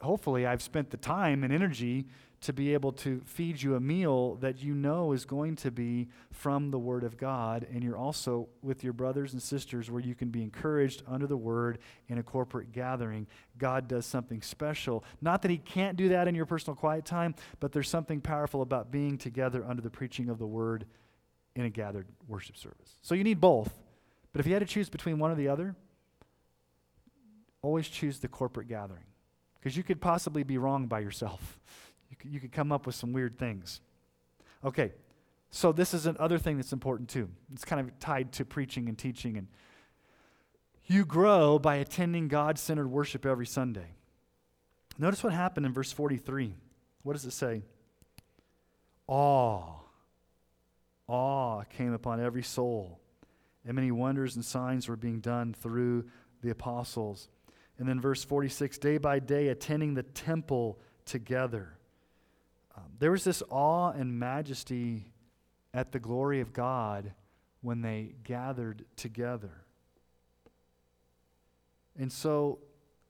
[0.02, 2.08] hopefully I've spent the time and energy
[2.44, 6.10] to be able to feed you a meal that you know is going to be
[6.32, 7.66] from the Word of God.
[7.72, 11.38] And you're also with your brothers and sisters where you can be encouraged under the
[11.38, 11.80] Word
[12.10, 13.28] in a corporate gathering.
[13.58, 15.06] God does something special.
[15.22, 18.62] Not that He can't do that in your personal quiet time, but there's something powerful
[18.62, 20.86] about being together under the preaching of the Word
[21.56, 22.98] in a gathered worship service.
[23.02, 23.72] So you need both.
[24.34, 25.76] But if you had to choose between one or the other,
[27.62, 29.06] always choose the corporate gathering
[29.60, 31.58] because you could possibly be wrong by yourself.
[32.30, 33.82] You could, come up with some weird things.
[34.64, 34.94] Okay,
[35.52, 37.30] so this is another thing that's important too.
[37.54, 39.38] It's kind of tied to preaching and teaching.
[39.38, 39.48] And
[40.86, 43.96] you grow by attending God centered worship every Sunday.
[44.98, 46.56] Notice what happened in verse 43.
[47.04, 47.64] What does it say?
[49.08, 49.80] Awe.
[51.08, 53.00] Awe came upon every soul,
[53.66, 56.06] and many wonders and signs were being done through
[56.42, 57.30] the apostles.
[57.78, 61.78] And then verse 46 day by day, attending the temple together
[63.00, 65.14] there was this awe and majesty
[65.74, 67.14] at the glory of God
[67.62, 69.64] when they gathered together.
[71.98, 72.60] And so,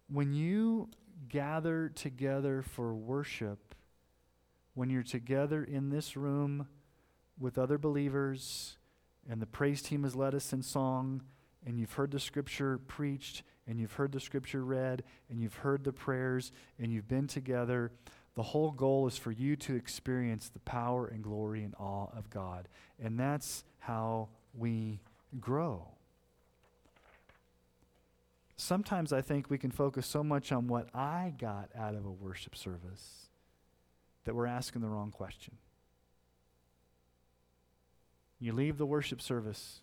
[0.07, 0.89] when you
[1.29, 3.75] gather together for worship,
[4.73, 6.67] when you're together in this room
[7.39, 8.77] with other believers,
[9.29, 11.23] and the praise team has led us in song,
[11.65, 15.84] and you've heard the scripture preached, and you've heard the scripture read, and you've heard
[15.84, 17.91] the prayers, and you've been together,
[18.36, 22.29] the whole goal is for you to experience the power and glory and awe of
[22.29, 22.67] God.
[23.01, 24.99] And that's how we
[25.39, 25.88] grow.
[28.55, 32.11] Sometimes I think we can focus so much on what I got out of a
[32.11, 33.27] worship service
[34.25, 35.55] that we're asking the wrong question.
[38.39, 39.81] You leave the worship service.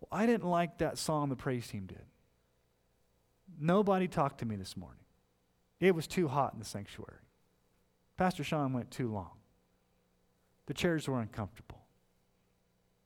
[0.00, 2.04] Well, I didn't like that song the praise team did.
[3.60, 5.00] Nobody talked to me this morning.
[5.78, 7.23] It was too hot in the sanctuary.
[8.16, 9.32] Pastor Sean went too long.
[10.66, 11.80] The chairs were uncomfortable.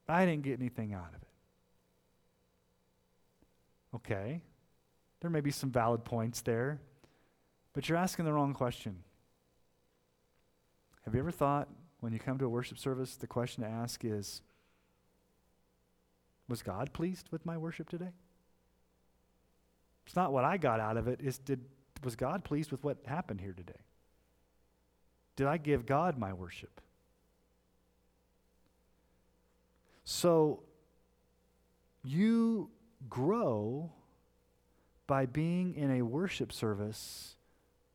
[0.09, 1.29] I didn't get anything out of it.
[3.97, 4.43] Okay,
[5.21, 6.81] there may be some valid points there,
[7.73, 9.03] but you're asking the wrong question.
[11.05, 11.69] Have you ever thought
[12.01, 14.43] when you come to a worship service, the question to ask is
[16.49, 18.13] Was God pleased with my worship today?
[20.07, 21.61] It's not what I got out of it, is did,
[22.03, 23.81] was God pleased with what happened here today?
[25.39, 26.81] Did I give God my worship?
[30.03, 30.65] So
[32.03, 32.71] you
[33.09, 33.93] grow
[35.07, 37.37] by being in a worship service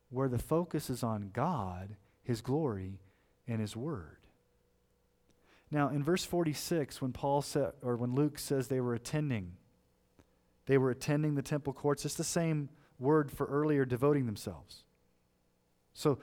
[0.08, 3.00] where the focus is on God, His glory,
[3.46, 4.16] and His Word.
[5.70, 9.52] Now, in verse 46, when Paul said, or when Luke says they were attending,
[10.64, 12.06] they were attending the temple courts.
[12.06, 14.84] It's the same word for earlier devoting themselves.
[15.92, 16.20] So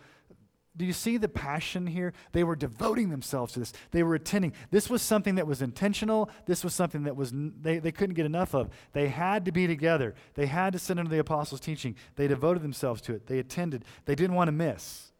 [0.78, 2.14] do you see the passion here?
[2.32, 3.74] They were devoting themselves to this.
[3.92, 4.54] They were attending.
[4.70, 6.30] This was something that was intentional.
[6.46, 8.70] This was something that was they, they couldn't get enough of.
[8.94, 10.16] They had to be together.
[10.36, 11.96] They had to sit under the apostles' teaching.
[12.16, 13.28] They devoted themselves to it.
[13.28, 13.84] They attended.
[14.06, 15.12] They didn't want to miss.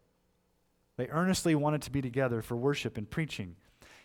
[0.96, 3.56] They earnestly wanted to be together for worship and preaching.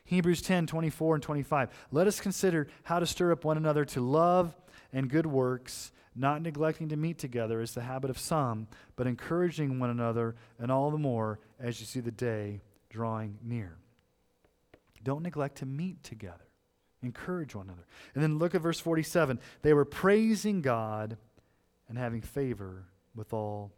[0.08, 1.70] Hebrews 10, 24 and 25.
[1.92, 4.56] Let us consider how to stir up one another to love
[4.92, 9.80] and good works not neglecting to meet together as the habit of some, but encouraging
[9.80, 13.78] one another, and all the more as you see the day drawing near.
[15.04, 16.48] Don't neglect to meet together.
[17.04, 17.86] Encourage one another.
[18.16, 19.40] And then look at verse 47.
[19.62, 21.18] They were praising God
[21.88, 22.86] and having favor
[23.16, 23.72] with all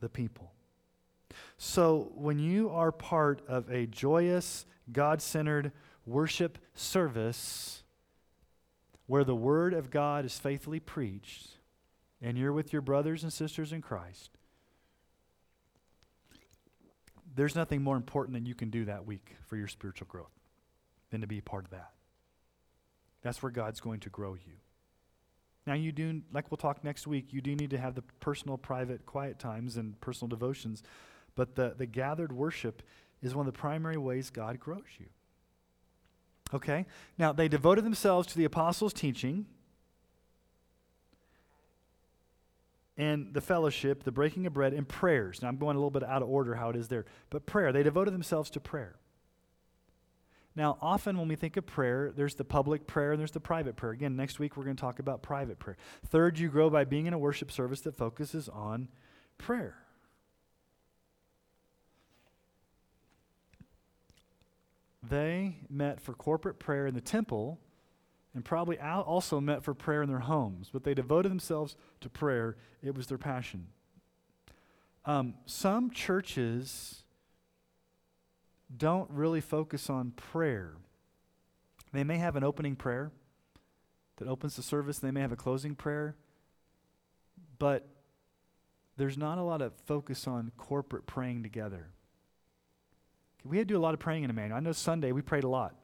[0.00, 0.52] the people.
[1.58, 5.72] So when you are part of a joyous, God centered
[6.06, 7.82] worship service,
[9.06, 11.48] where the Word of God is faithfully preached,
[12.20, 14.30] and you're with your brothers and sisters in Christ,
[17.34, 20.32] there's nothing more important than you can do that week for your spiritual growth
[21.10, 21.90] than to be a part of that.
[23.22, 24.52] That's where God's going to grow you.
[25.66, 28.58] Now, you do, like we'll talk next week, you do need to have the personal,
[28.58, 30.82] private, quiet times and personal devotions,
[31.34, 32.82] but the, the gathered worship
[33.24, 35.06] is one of the primary ways God grows you.
[36.52, 36.86] Okay?
[37.18, 39.46] Now, they devoted themselves to the apostles' teaching
[42.96, 45.42] and the fellowship, the breaking of bread, and prayers.
[45.42, 47.72] Now, I'm going a little bit out of order how it is there, but prayer.
[47.72, 48.94] They devoted themselves to prayer.
[50.54, 53.74] Now, often when we think of prayer, there's the public prayer and there's the private
[53.74, 53.90] prayer.
[53.90, 55.76] Again, next week we're going to talk about private prayer.
[56.06, 58.88] Third, you grow by being in a worship service that focuses on
[59.36, 59.83] prayer.
[65.08, 67.58] They met for corporate prayer in the temple
[68.34, 72.56] and probably also met for prayer in their homes, but they devoted themselves to prayer.
[72.82, 73.68] It was their passion.
[75.04, 77.02] Um, some churches
[78.76, 80.74] don't really focus on prayer.
[81.92, 83.12] They may have an opening prayer
[84.16, 86.16] that opens the service, they may have a closing prayer,
[87.58, 87.86] but
[88.96, 91.88] there's not a lot of focus on corporate praying together.
[93.44, 94.56] We had to do a lot of praying in Emmanuel.
[94.56, 95.74] I know Sunday we prayed a lot.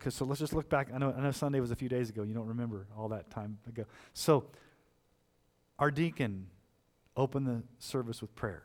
[0.00, 0.88] Cause, so let's just look back.
[0.92, 2.24] I know, I know Sunday was a few days ago.
[2.24, 3.84] You don't remember all that time ago.
[4.12, 4.46] So
[5.78, 6.48] our deacon
[7.16, 8.64] opened the service with prayer.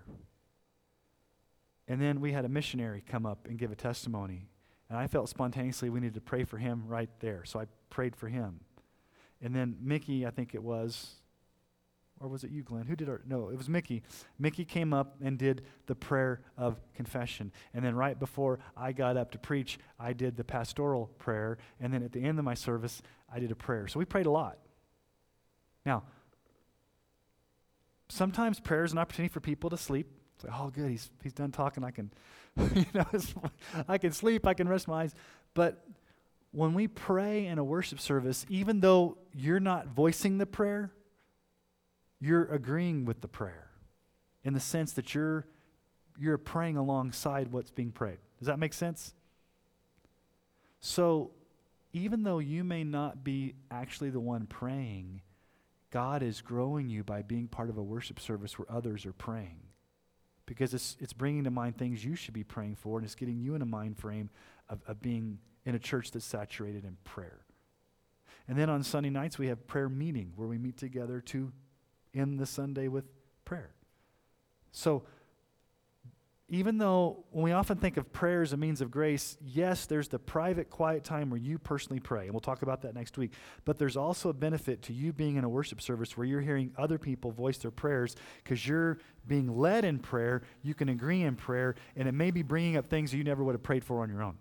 [1.88, 4.48] And then we had a missionary come up and give a testimony.
[4.90, 7.44] And I felt spontaneously we needed to pray for him right there.
[7.46, 8.62] So I prayed for him.
[9.42, 11.16] And then Mickey, I think it was,
[12.24, 12.86] or was it you, Glenn?
[12.86, 13.22] Who did our?
[13.28, 14.02] No, it was Mickey.
[14.40, 17.52] Mickey came up and did the prayer of confession.
[17.74, 21.58] And then right before I got up to preach, I did the pastoral prayer.
[21.82, 23.02] And then at the end of my service,
[23.32, 23.90] I did a prayer.
[23.90, 24.58] So we prayed a lot.
[25.86, 26.04] Now,
[28.08, 30.08] sometimes prayer is an opportunity for people to sleep.
[30.36, 31.84] It's like, oh, good, he's, he's done talking.
[31.84, 32.10] I can,
[32.74, 33.06] you know,
[33.90, 34.48] I can sleep.
[34.48, 35.14] I can rest my eyes.
[35.54, 35.86] But
[36.52, 40.94] when we pray in a worship service, even though you're not voicing the prayer,
[42.24, 43.70] you're agreeing with the prayer
[44.44, 45.46] in the sense that you're
[46.18, 48.20] you're praying alongside what's being prayed.
[48.38, 49.14] Does that make sense?
[50.80, 51.32] So,
[51.92, 55.22] even though you may not be actually the one praying,
[55.92, 59.60] God is growing you by being part of a worship service where others are praying.
[60.46, 63.40] Because it's, it's bringing to mind things you should be praying for, and it's getting
[63.40, 64.30] you in a mind frame
[64.70, 67.46] of, of being in a church that's saturated in prayer.
[68.48, 71.54] And then on Sunday nights, we have prayer meeting where we meet together to
[72.14, 73.06] end the Sunday with
[73.46, 73.72] prayer.
[74.72, 75.04] So,
[76.50, 80.08] even though when we often think of prayer as a means of grace, yes, there's
[80.10, 83.32] the private, quiet time where you personally pray, and we'll talk about that next week.
[83.66, 86.72] But there's also a benefit to you being in a worship service where you're hearing
[86.78, 91.36] other people voice their prayers because you're being led in prayer, you can agree in
[91.36, 94.10] prayer, and it may be bringing up things you never would have prayed for on
[94.10, 94.38] your own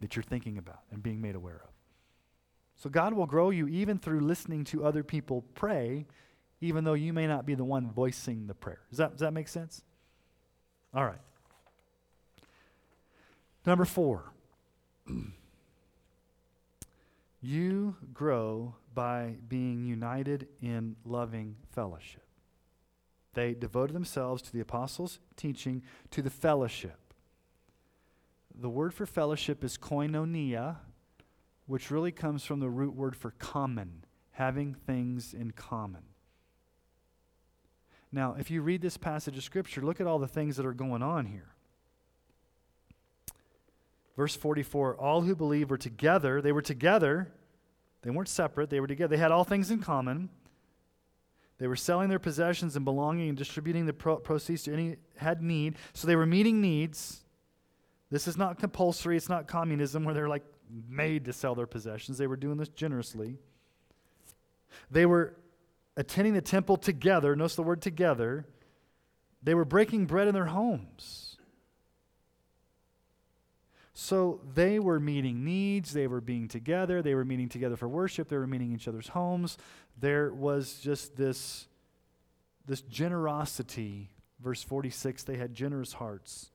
[0.00, 1.70] that you're thinking about and being made aware of.
[2.76, 6.06] So God will grow you even through listening to other people pray,
[6.60, 8.80] even though you may not be the one voicing the prayer.
[8.90, 9.82] Does that, does that make sense?
[10.94, 11.20] All right.
[13.64, 14.24] Number four,
[17.40, 22.22] you grow by being united in loving fellowship.
[23.34, 26.98] They devoted themselves to the apostles' teaching, to the fellowship.
[28.54, 30.76] The word for fellowship is koinonia,
[31.66, 36.02] which really comes from the root word for common, having things in common.
[38.12, 40.72] Now, if you read this passage of Scripture, look at all the things that are
[40.72, 41.54] going on here.
[44.16, 46.42] Verse 44 All who believe were together.
[46.42, 47.32] They were together.
[48.02, 48.70] They weren't separate.
[48.70, 49.16] They were together.
[49.16, 50.30] They had all things in common.
[51.58, 55.42] They were selling their possessions and belonging and distributing the pro- proceeds to any had
[55.42, 55.76] need.
[55.92, 57.20] So they were meeting needs.
[58.10, 59.16] This is not compulsory.
[59.16, 60.44] It's not communism where they're like
[60.88, 62.16] made to sell their possessions.
[62.18, 63.36] They were doing this generously.
[64.90, 65.34] They were
[66.00, 67.36] attending the temple together.
[67.36, 68.46] Notice the word together.
[69.42, 71.36] They were breaking bread in their homes.
[73.92, 78.28] So they were meeting needs, they were being together, they were meeting together for worship,
[78.28, 79.58] they were meeting each other's homes.
[79.98, 81.68] There was just this,
[82.64, 84.10] this generosity.
[84.42, 86.50] Verse 46 they had generous hearts.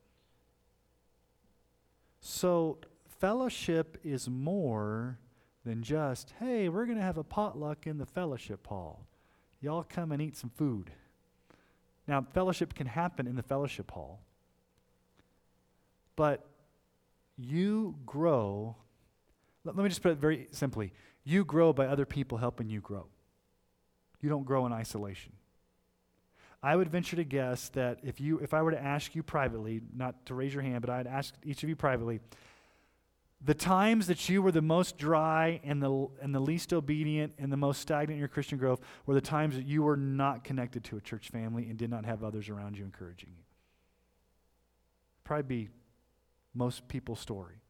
[2.19, 2.79] So
[3.19, 5.19] fellowship is more
[5.63, 9.05] than just, hey, we're going to have a potluck in the fellowship hall.
[9.65, 10.91] Y'all come and eat some food.
[12.07, 14.19] Now, fellowship can happen in the fellowship hall,
[16.15, 16.45] but
[17.35, 18.75] you grow.
[19.63, 20.93] Let, let me just put it very simply
[21.23, 23.07] you grow by other people helping you grow.
[24.21, 25.31] You don't grow in isolation.
[26.61, 29.81] I would venture to guess that if you if I were to ask you privately,
[29.95, 32.19] not to raise your hand, but I'd ask each of you privately,
[33.45, 37.51] the times that you were the most dry and the, and the least obedient and
[37.51, 40.83] the most stagnant in your Christian growth were the times that you were not connected
[40.85, 43.43] to a church family and did not have others around you encouraging you.
[45.23, 45.69] Probably be
[46.55, 47.61] most people's story.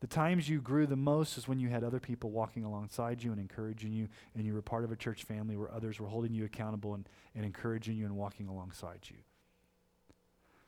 [0.00, 3.32] The times you grew the most is when you had other people walking alongside you
[3.32, 6.34] and encouraging you, and you were part of a church family where others were holding
[6.34, 9.16] you accountable and, and encouraging you and walking alongside you.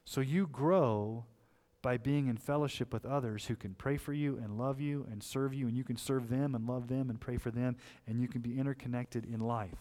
[0.05, 1.27] So you grow
[1.83, 5.23] by being in fellowship with others who can pray for you and love you and
[5.23, 7.77] serve you, and you can serve them and love them and pray for them,
[8.07, 9.79] and you can be interconnected in life.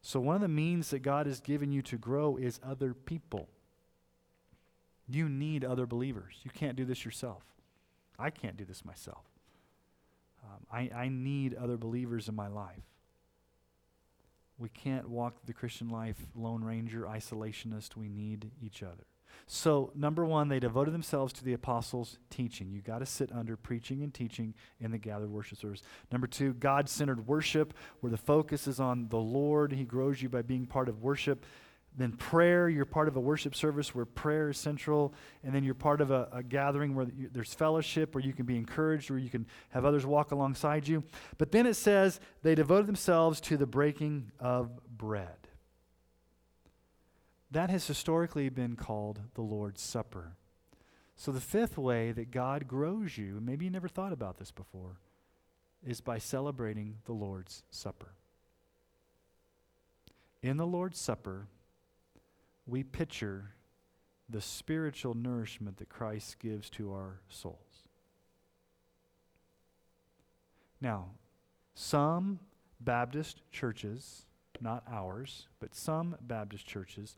[0.00, 3.48] So, one of the means that God has given you to grow is other people.
[5.08, 6.34] You need other believers.
[6.42, 7.42] You can't do this yourself.
[8.18, 9.24] I can't do this myself.
[10.44, 12.82] Um, I, I need other believers in my life.
[14.58, 17.96] We can't walk the Christian life lone ranger, isolationist.
[17.96, 19.04] We need each other.
[19.50, 22.70] So, number one, they devoted themselves to the apostles' teaching.
[22.70, 25.82] You got to sit under preaching and teaching in the gathered worship service.
[26.12, 29.72] Number two, God centered worship, where the focus is on the Lord.
[29.72, 31.46] He grows you by being part of worship.
[31.96, 35.14] Then prayer, you're part of a worship service where prayer is central.
[35.42, 38.44] And then you're part of a, a gathering where you, there's fellowship, where you can
[38.44, 41.02] be encouraged, where you can have others walk alongside you.
[41.38, 45.47] But then it says they devoted themselves to the breaking of bread.
[47.50, 50.36] That has historically been called the Lord's Supper.
[51.16, 55.00] So, the fifth way that God grows you, maybe you never thought about this before,
[55.84, 58.12] is by celebrating the Lord's Supper.
[60.42, 61.48] In the Lord's Supper,
[62.66, 63.54] we picture
[64.28, 67.88] the spiritual nourishment that Christ gives to our souls.
[70.80, 71.06] Now,
[71.74, 72.38] some
[72.80, 74.26] Baptist churches,
[74.60, 77.16] not ours, but some Baptist churches,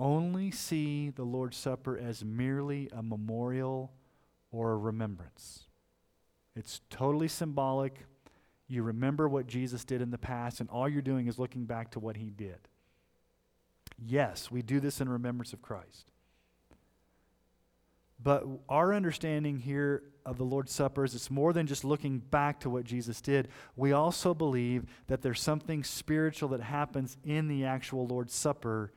[0.00, 3.92] only see the Lord's Supper as merely a memorial
[4.50, 5.66] or a remembrance.
[6.56, 8.06] It's totally symbolic.
[8.66, 11.90] You remember what Jesus did in the past, and all you're doing is looking back
[11.92, 12.58] to what he did.
[13.98, 16.10] Yes, we do this in remembrance of Christ.
[18.22, 22.60] But our understanding here of the Lord's Supper is it's more than just looking back
[22.60, 23.48] to what Jesus did.
[23.76, 28.92] We also believe that there's something spiritual that happens in the actual Lord's Supper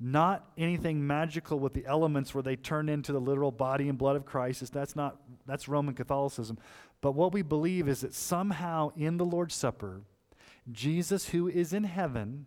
[0.00, 4.16] not anything magical with the elements where they turn into the literal body and blood
[4.16, 4.72] of Christ.
[4.72, 6.58] That's not that's Roman Catholicism.
[7.00, 10.02] But what we believe is that somehow in the Lord's Supper,
[10.70, 12.46] Jesus who is in heaven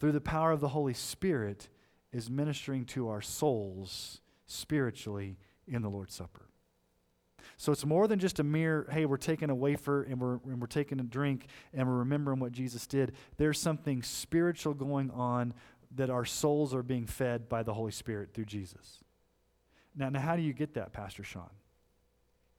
[0.00, 1.68] through the power of the Holy Spirit
[2.12, 5.36] is ministering to our souls spiritually
[5.66, 6.48] in the Lord's Supper.
[7.58, 10.60] So it's more than just a mere, hey, we're taking a wafer and we're, and
[10.60, 13.12] we're taking a drink and we're remembering what Jesus did.
[13.38, 15.54] There's something spiritual going on
[15.94, 18.98] that our souls are being fed by the Holy Spirit through Jesus.
[19.94, 21.48] Now, now how do you get that, Pastor Sean?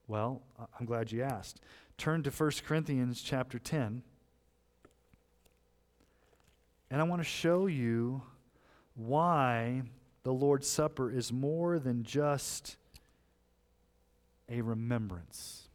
[0.08, 0.42] Well,
[0.78, 1.60] I'm glad you asked.
[1.96, 4.02] Turn to 1 Corinthians chapter 10.
[6.90, 8.22] And I want to show you
[8.94, 9.82] why
[10.24, 12.78] the Lord's Supper is more than just
[14.48, 15.68] a remembrance,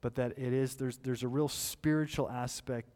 [0.00, 2.88] but that it is, there's, there's a real spiritual aspect.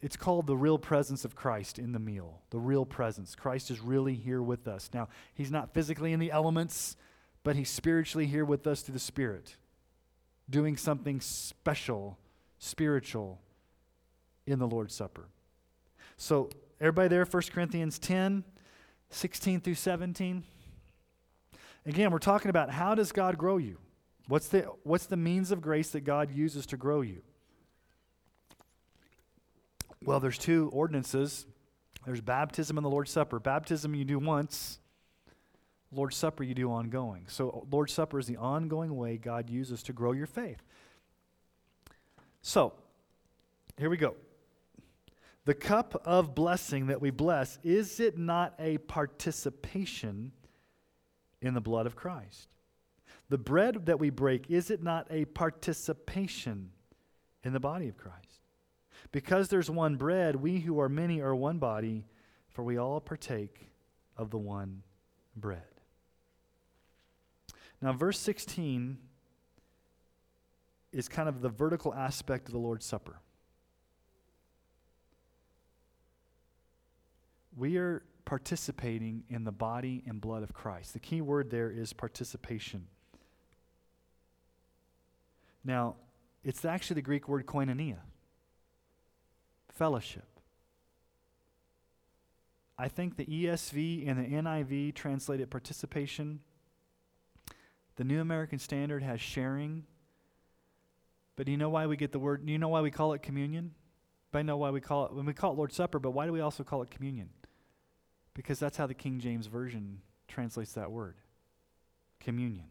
[0.00, 2.42] It's called the real presence of Christ in the meal.
[2.50, 3.34] The real presence.
[3.34, 4.90] Christ is really here with us.
[4.94, 6.96] Now, he's not physically in the elements,
[7.42, 9.56] but he's spiritually here with us through the Spirit,
[10.48, 12.18] doing something special,
[12.58, 13.40] spiritual
[14.46, 15.28] in the Lord's Supper.
[16.16, 16.50] So,
[16.80, 18.44] everybody there, 1 Corinthians 10,
[19.10, 20.44] 16 through 17.
[21.88, 23.78] Again, we're talking about how does God grow you?
[24.26, 27.22] What's the, what's the means of grace that God uses to grow you?
[30.04, 31.46] Well, there's two ordinances.
[32.04, 33.40] There's baptism and the Lord's Supper.
[33.40, 34.80] Baptism you do once,
[35.90, 37.24] Lord's Supper you do ongoing.
[37.26, 40.62] So, Lord's Supper is the ongoing way God uses to grow your faith.
[42.42, 42.74] So,
[43.78, 44.14] here we go.
[45.46, 50.32] The cup of blessing that we bless, is it not a participation
[51.40, 52.48] in the blood of Christ.
[53.28, 56.70] The bread that we break, is it not a participation
[57.44, 58.40] in the body of Christ?
[59.12, 62.06] Because there's one bread, we who are many are one body,
[62.48, 63.70] for we all partake
[64.16, 64.82] of the one
[65.36, 65.62] bread.
[67.80, 68.98] Now, verse 16
[70.92, 73.20] is kind of the vertical aspect of the Lord's Supper.
[77.56, 80.92] We are participating in the body and blood of Christ.
[80.92, 82.86] The key word there is participation.
[85.64, 85.96] Now,
[86.44, 87.96] it's actually the Greek word koinonia,
[89.70, 90.26] fellowship.
[92.76, 96.40] I think the ESV and the NIV translated participation.
[97.96, 99.84] The New American Standard has sharing.
[101.34, 102.44] But do you know why we get the word?
[102.44, 103.72] Do you know why we call it communion?
[104.34, 106.32] I know why we call it when we call it Lord's Supper, but why do
[106.32, 107.30] we also call it communion?
[108.38, 109.98] Because that's how the King James Version
[110.28, 111.16] translates that word
[112.20, 112.66] communion.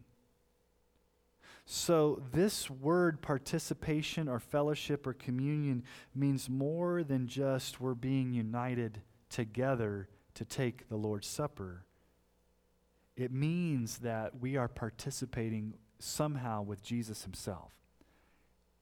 [1.66, 5.84] So, this word participation or fellowship or communion
[6.14, 11.84] means more than just we're being united together to take the Lord's Supper.
[13.14, 17.72] It means that we are participating somehow with Jesus Himself.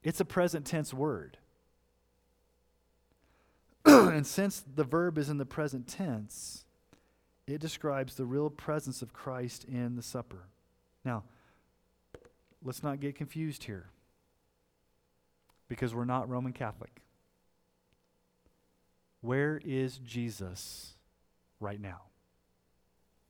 [0.04, 1.38] It's a present tense word.
[3.84, 6.62] and since the verb is in the present tense,
[7.46, 10.48] it describes the real presence of Christ in the supper.
[11.04, 11.24] Now,
[12.62, 13.86] let's not get confused here
[15.68, 17.02] because we're not Roman Catholic.
[19.20, 20.94] Where is Jesus
[21.60, 22.02] right now?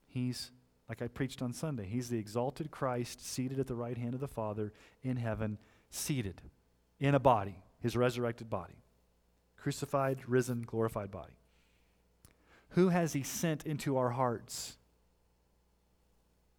[0.07, 0.51] He's,
[0.89, 4.21] like I preached on Sunday, he's the exalted Christ seated at the right hand of
[4.21, 4.73] the Father
[5.03, 5.59] in heaven,
[5.91, 6.41] seated
[6.99, 8.83] in a body, his resurrected body,
[9.59, 11.35] crucified, risen, glorified body.
[12.71, 14.77] Who has he sent into our hearts?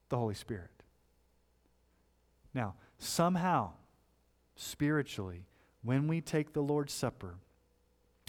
[0.10, 0.72] The Holy Spirit.
[2.54, 3.72] Now, somehow,
[4.56, 5.46] spiritually,
[5.84, 7.36] when we take the Lord's Supper,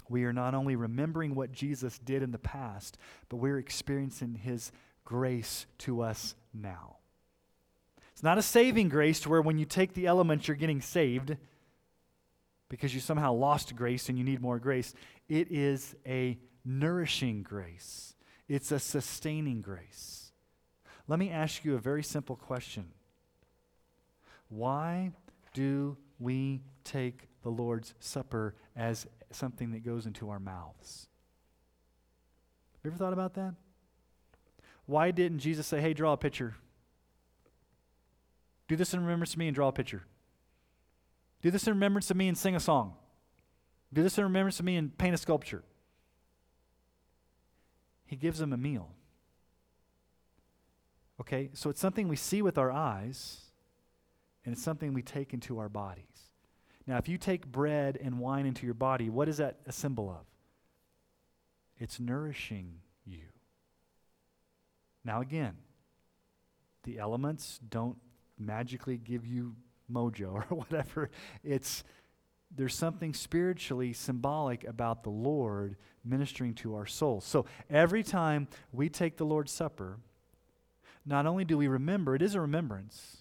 [0.07, 2.97] we are not only remembering what Jesus did in the past,
[3.29, 4.71] but we're experiencing his
[5.05, 6.97] grace to us now.
[8.11, 11.37] It's not a saving grace to where when you take the elements, you're getting saved
[12.69, 14.93] because you somehow lost grace and you need more grace.
[15.27, 18.15] It is a nourishing grace,
[18.47, 20.31] it's a sustaining grace.
[21.07, 22.85] Let me ask you a very simple question
[24.49, 25.11] Why
[25.53, 31.07] do we take the Lord's Supper as something that goes into our mouths?
[32.73, 33.55] Have you ever thought about that?
[34.85, 36.55] Why didn't Jesus say, hey, draw a picture?
[38.67, 40.03] Do this in remembrance of me and draw a picture.
[41.41, 42.93] Do this in remembrance of me and sing a song.
[43.91, 45.63] Do this in remembrance of me and paint a sculpture.
[48.09, 48.89] He gives them a meal.
[51.21, 53.41] Okay, so it's something we see with our eyes,
[54.43, 56.31] and it's something we take into our bodies.
[56.87, 60.09] Now, if you take bread and wine into your body, what is that a symbol
[60.09, 60.25] of?
[61.77, 63.25] It's nourishing you.
[65.05, 65.57] Now, again,
[66.85, 67.97] the elements don't
[68.39, 69.55] magically give you
[69.91, 71.11] mojo or whatever.
[71.43, 71.83] It's
[72.55, 77.25] there's something spiritually symbolic about the Lord ministering to our souls.
[77.25, 79.99] So every time we take the Lord's Supper,
[81.05, 83.17] not only do we remember, it is a remembrance.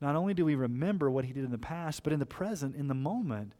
[0.00, 2.76] Not only do we remember what he did in the past, but in the present,
[2.76, 3.52] in the moment,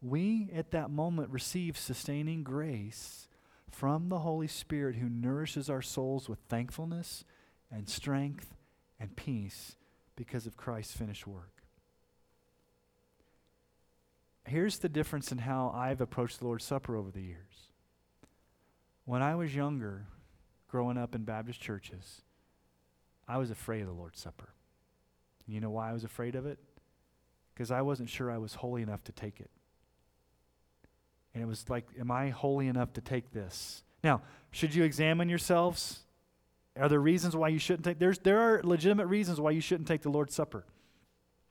[0.00, 3.28] we at that moment receive sustaining grace
[3.70, 7.24] from the Holy Spirit who nourishes our souls with thankfulness
[7.70, 8.54] and strength
[8.98, 9.76] and peace
[10.16, 11.61] because of Christ's finished work.
[14.46, 17.70] Here's the difference in how I've approached the Lord's Supper over the years.
[19.04, 20.06] When I was younger,
[20.68, 22.22] growing up in Baptist churches,
[23.28, 24.48] I was afraid of the Lord's Supper.
[25.46, 26.58] You know why I was afraid of it?
[27.54, 29.50] Because I wasn't sure I was holy enough to take it.
[31.34, 33.82] And it was like, am I holy enough to take this?
[34.04, 36.00] Now, should you examine yourselves?
[36.78, 37.98] Are there reasons why you shouldn't take?
[37.98, 40.64] There's, there are legitimate reasons why you shouldn't take the Lord's Supper.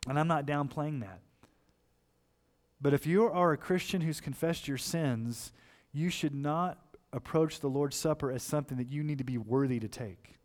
[0.08, 1.20] And I'm not downplaying that.
[2.82, 5.54] But if you are a Christian who's confessed your sins,
[5.94, 6.80] you should not
[7.14, 10.40] approach the Lord's Supper as something that you need to be worthy to take.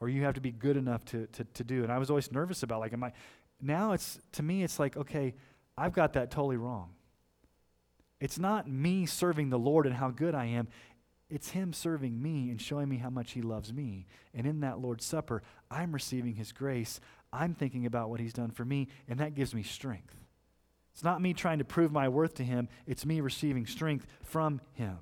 [0.00, 1.82] Or you have to be good enough to, to, to do.
[1.82, 3.12] And I was always nervous about like, am I
[3.60, 5.34] now it's to me it's like, okay,
[5.78, 6.90] I've got that totally wrong.
[8.20, 10.68] It's not me serving the Lord and how good I am.
[11.30, 14.06] It's Him serving me and showing me how much He loves me.
[14.34, 17.00] And in that Lord's Supper, I'm receiving His grace.
[17.32, 20.16] I'm thinking about what He's done for me, and that gives me strength.
[20.92, 24.60] It's not me trying to prove my worth to Him, it's me receiving strength from
[24.72, 24.98] Him.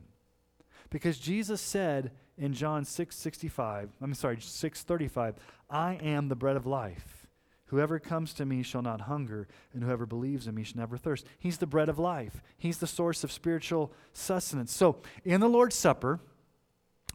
[0.90, 5.35] Because Jesus said in John 6 65, I'm sorry, 6 35,
[5.69, 7.20] I am the bread of life.
[7.66, 11.24] Whoever comes to me shall not hunger, and whoever believes in me shall never thirst.
[11.39, 14.73] He's the bread of life, He's the source of spiritual sustenance.
[14.73, 16.20] So, in the Lord's Supper,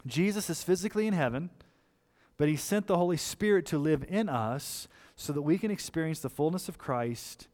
[0.06, 1.50] Jesus is physically in heaven,
[2.38, 6.20] but He sent the Holy Spirit to live in us so that we can experience
[6.20, 7.48] the fullness of Christ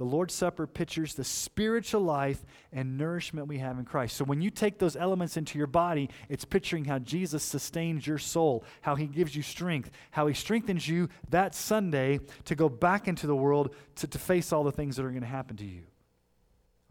[0.00, 2.42] the Lord's Supper pictures the spiritual life
[2.72, 4.16] and nourishment we have in Christ.
[4.16, 8.16] So when you take those elements into your body, it's picturing how Jesus sustains your
[8.16, 13.08] soul, how he gives you strength, how he strengthens you that Sunday to go back
[13.08, 15.66] into the world to, to face all the things that are going to happen to
[15.66, 15.82] you.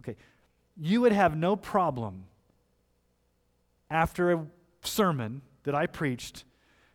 [0.01, 0.15] Okay,
[0.77, 2.25] you would have no problem
[3.89, 4.45] after a
[4.83, 6.43] sermon that I preached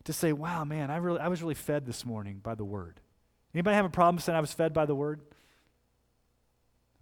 [0.04, 3.00] to say, wow, man, I, really, I was really fed this morning by the word.
[3.54, 5.20] Anybody have a problem saying I was fed by the word?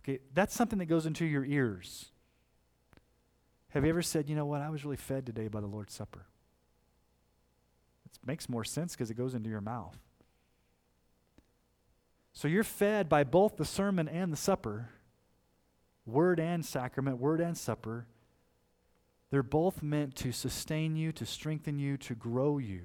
[0.05, 2.11] Okay, that's something that goes into your ears.
[3.71, 5.95] Have you ever said, you know what, I was really fed today by the Lord's
[5.95, 6.27] Supper?
[8.05, 9.97] It makes more sense because it goes into your mouth.
[12.35, 14.91] So you're fed by both the sermon and the supper,
[16.05, 18.07] word and sacrament, word and supper.
[19.31, 22.83] They're both meant to sustain you, to strengthen you, to grow you.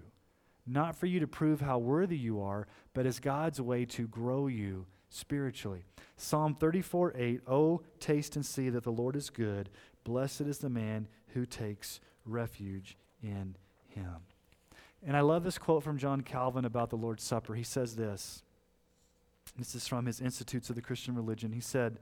[0.68, 4.48] Not for you to prove how worthy you are, but as God's way to grow
[4.48, 5.86] you spiritually.
[6.18, 9.70] Psalm 34 8, Oh, taste and see that the Lord is good.
[10.04, 13.56] Blessed is the man who takes refuge in
[13.88, 14.16] him.
[15.06, 17.56] And I love this quote from John Calvin about the Lord's Supper.
[17.56, 18.44] He says this.
[19.58, 21.52] This is from his Institutes of the Christian Religion.
[21.52, 22.00] He said,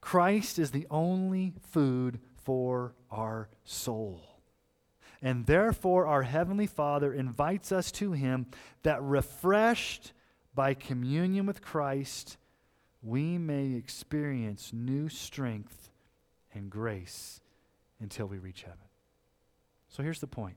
[0.00, 4.33] Christ is the only food for our soul.
[5.24, 8.46] And therefore, our Heavenly Father invites us to Him
[8.82, 10.12] that refreshed
[10.54, 12.36] by communion with Christ,
[13.02, 15.90] we may experience new strength
[16.52, 17.40] and grace
[18.00, 18.78] until we reach heaven.
[19.88, 20.56] So here's the point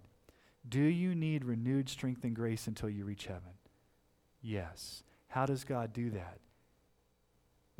[0.68, 3.53] Do you need renewed strength and grace until you reach heaven?
[4.41, 5.02] Yes.
[5.30, 6.39] How does God do that?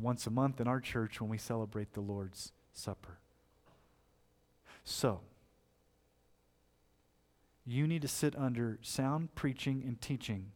[0.00, 3.18] Once a month in our church when we celebrate the Lord's Supper.
[4.84, 5.20] So,
[7.68, 10.52] you need to sit under sound preaching and teaching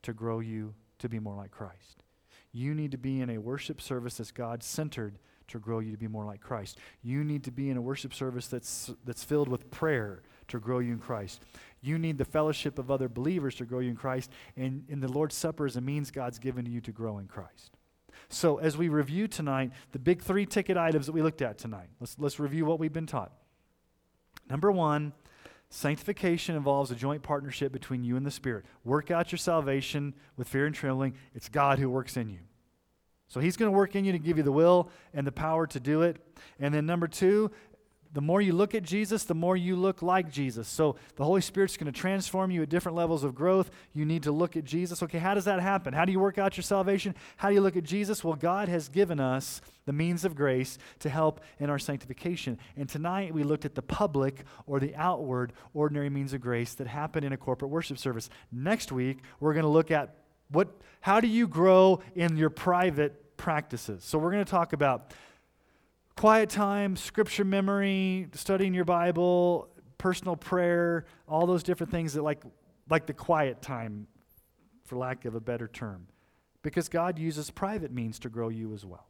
[0.00, 2.02] to grow you to be more like Christ.
[2.50, 5.18] You need to be in a worship service that's God centered
[5.48, 6.78] to grow you to be more like Christ.
[7.02, 10.78] You need to be in a worship service that's, that's filled with prayer to grow
[10.78, 11.42] you in Christ.
[11.82, 14.30] You need the fellowship of other believers to grow you in Christ.
[14.56, 17.26] And, and the Lord's Supper is a means God's given to you to grow in
[17.26, 17.76] Christ.
[18.30, 21.88] So, as we review tonight, the big three ticket items that we looked at tonight,
[22.00, 23.30] let's, let's review what we've been taught.
[24.48, 25.12] Number one,
[25.76, 28.64] sanctification involves a joint partnership between you and the Spirit.
[28.82, 31.14] Work out your salvation with fear and trembling.
[31.34, 32.38] It's God who works in you.
[33.28, 35.66] So he's going to work in you to give you the will and the power
[35.66, 36.16] to do it.
[36.58, 37.50] And then number two,
[38.16, 40.66] the more you look at Jesus, the more you look like Jesus.
[40.68, 43.70] So the Holy Spirit's going to transform you at different levels of growth.
[43.92, 45.02] You need to look at Jesus.
[45.02, 45.92] Okay, how does that happen?
[45.92, 47.14] How do you work out your salvation?
[47.36, 48.24] How do you look at Jesus?
[48.24, 52.58] Well, God has given us the means of grace to help in our sanctification.
[52.74, 56.86] And tonight we looked at the public or the outward ordinary means of grace that
[56.86, 58.30] happen in a corporate worship service.
[58.50, 60.14] Next week, we're going to look at
[60.48, 60.68] what
[61.02, 64.04] how do you grow in your private practices?
[64.04, 65.12] So we're going to talk about
[66.16, 69.68] quiet time, scripture memory, studying your Bible,
[69.98, 72.42] personal prayer, all those different things that like
[72.88, 74.06] like the quiet time
[74.84, 76.06] for lack of a better term.
[76.62, 79.08] Because God uses private means to grow you as well.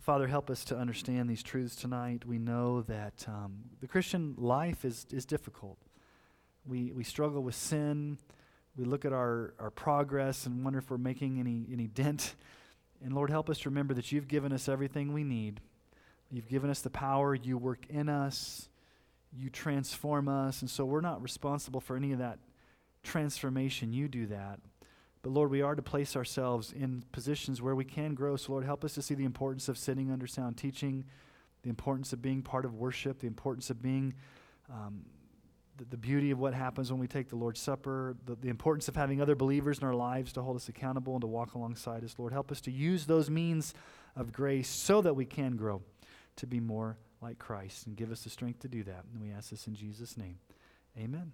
[0.00, 2.24] Father, help us to understand these truths tonight.
[2.24, 5.78] We know that um, the Christian life is, is difficult.
[6.64, 8.18] We, we struggle with sin.
[8.76, 12.36] We look at our, our progress and wonder if we're making any, any dent.
[13.04, 15.60] And Lord, help us to remember that you've given us everything we need
[16.30, 17.34] You've given us the power.
[17.34, 18.68] You work in us.
[19.32, 20.60] You transform us.
[20.60, 22.38] And so we're not responsible for any of that
[23.02, 23.92] transformation.
[23.92, 24.60] You do that.
[25.22, 28.36] But Lord, we are to place ourselves in positions where we can grow.
[28.36, 31.04] So, Lord, help us to see the importance of sitting under sound teaching,
[31.62, 34.14] the importance of being part of worship, the importance of being
[34.70, 35.04] um,
[35.90, 38.96] the, beauty of what happens when we take the Lord's Supper, the, the importance of
[38.96, 42.14] having other believers in our lives to hold us accountable and to walk alongside us.
[42.18, 43.74] Lord, help us to use those means
[44.14, 45.82] of grace so that we can grow
[46.38, 49.04] to be more like Christ and give us the strength to do that.
[49.12, 50.38] And we ask this in Jesus' name.
[50.96, 51.32] Amen.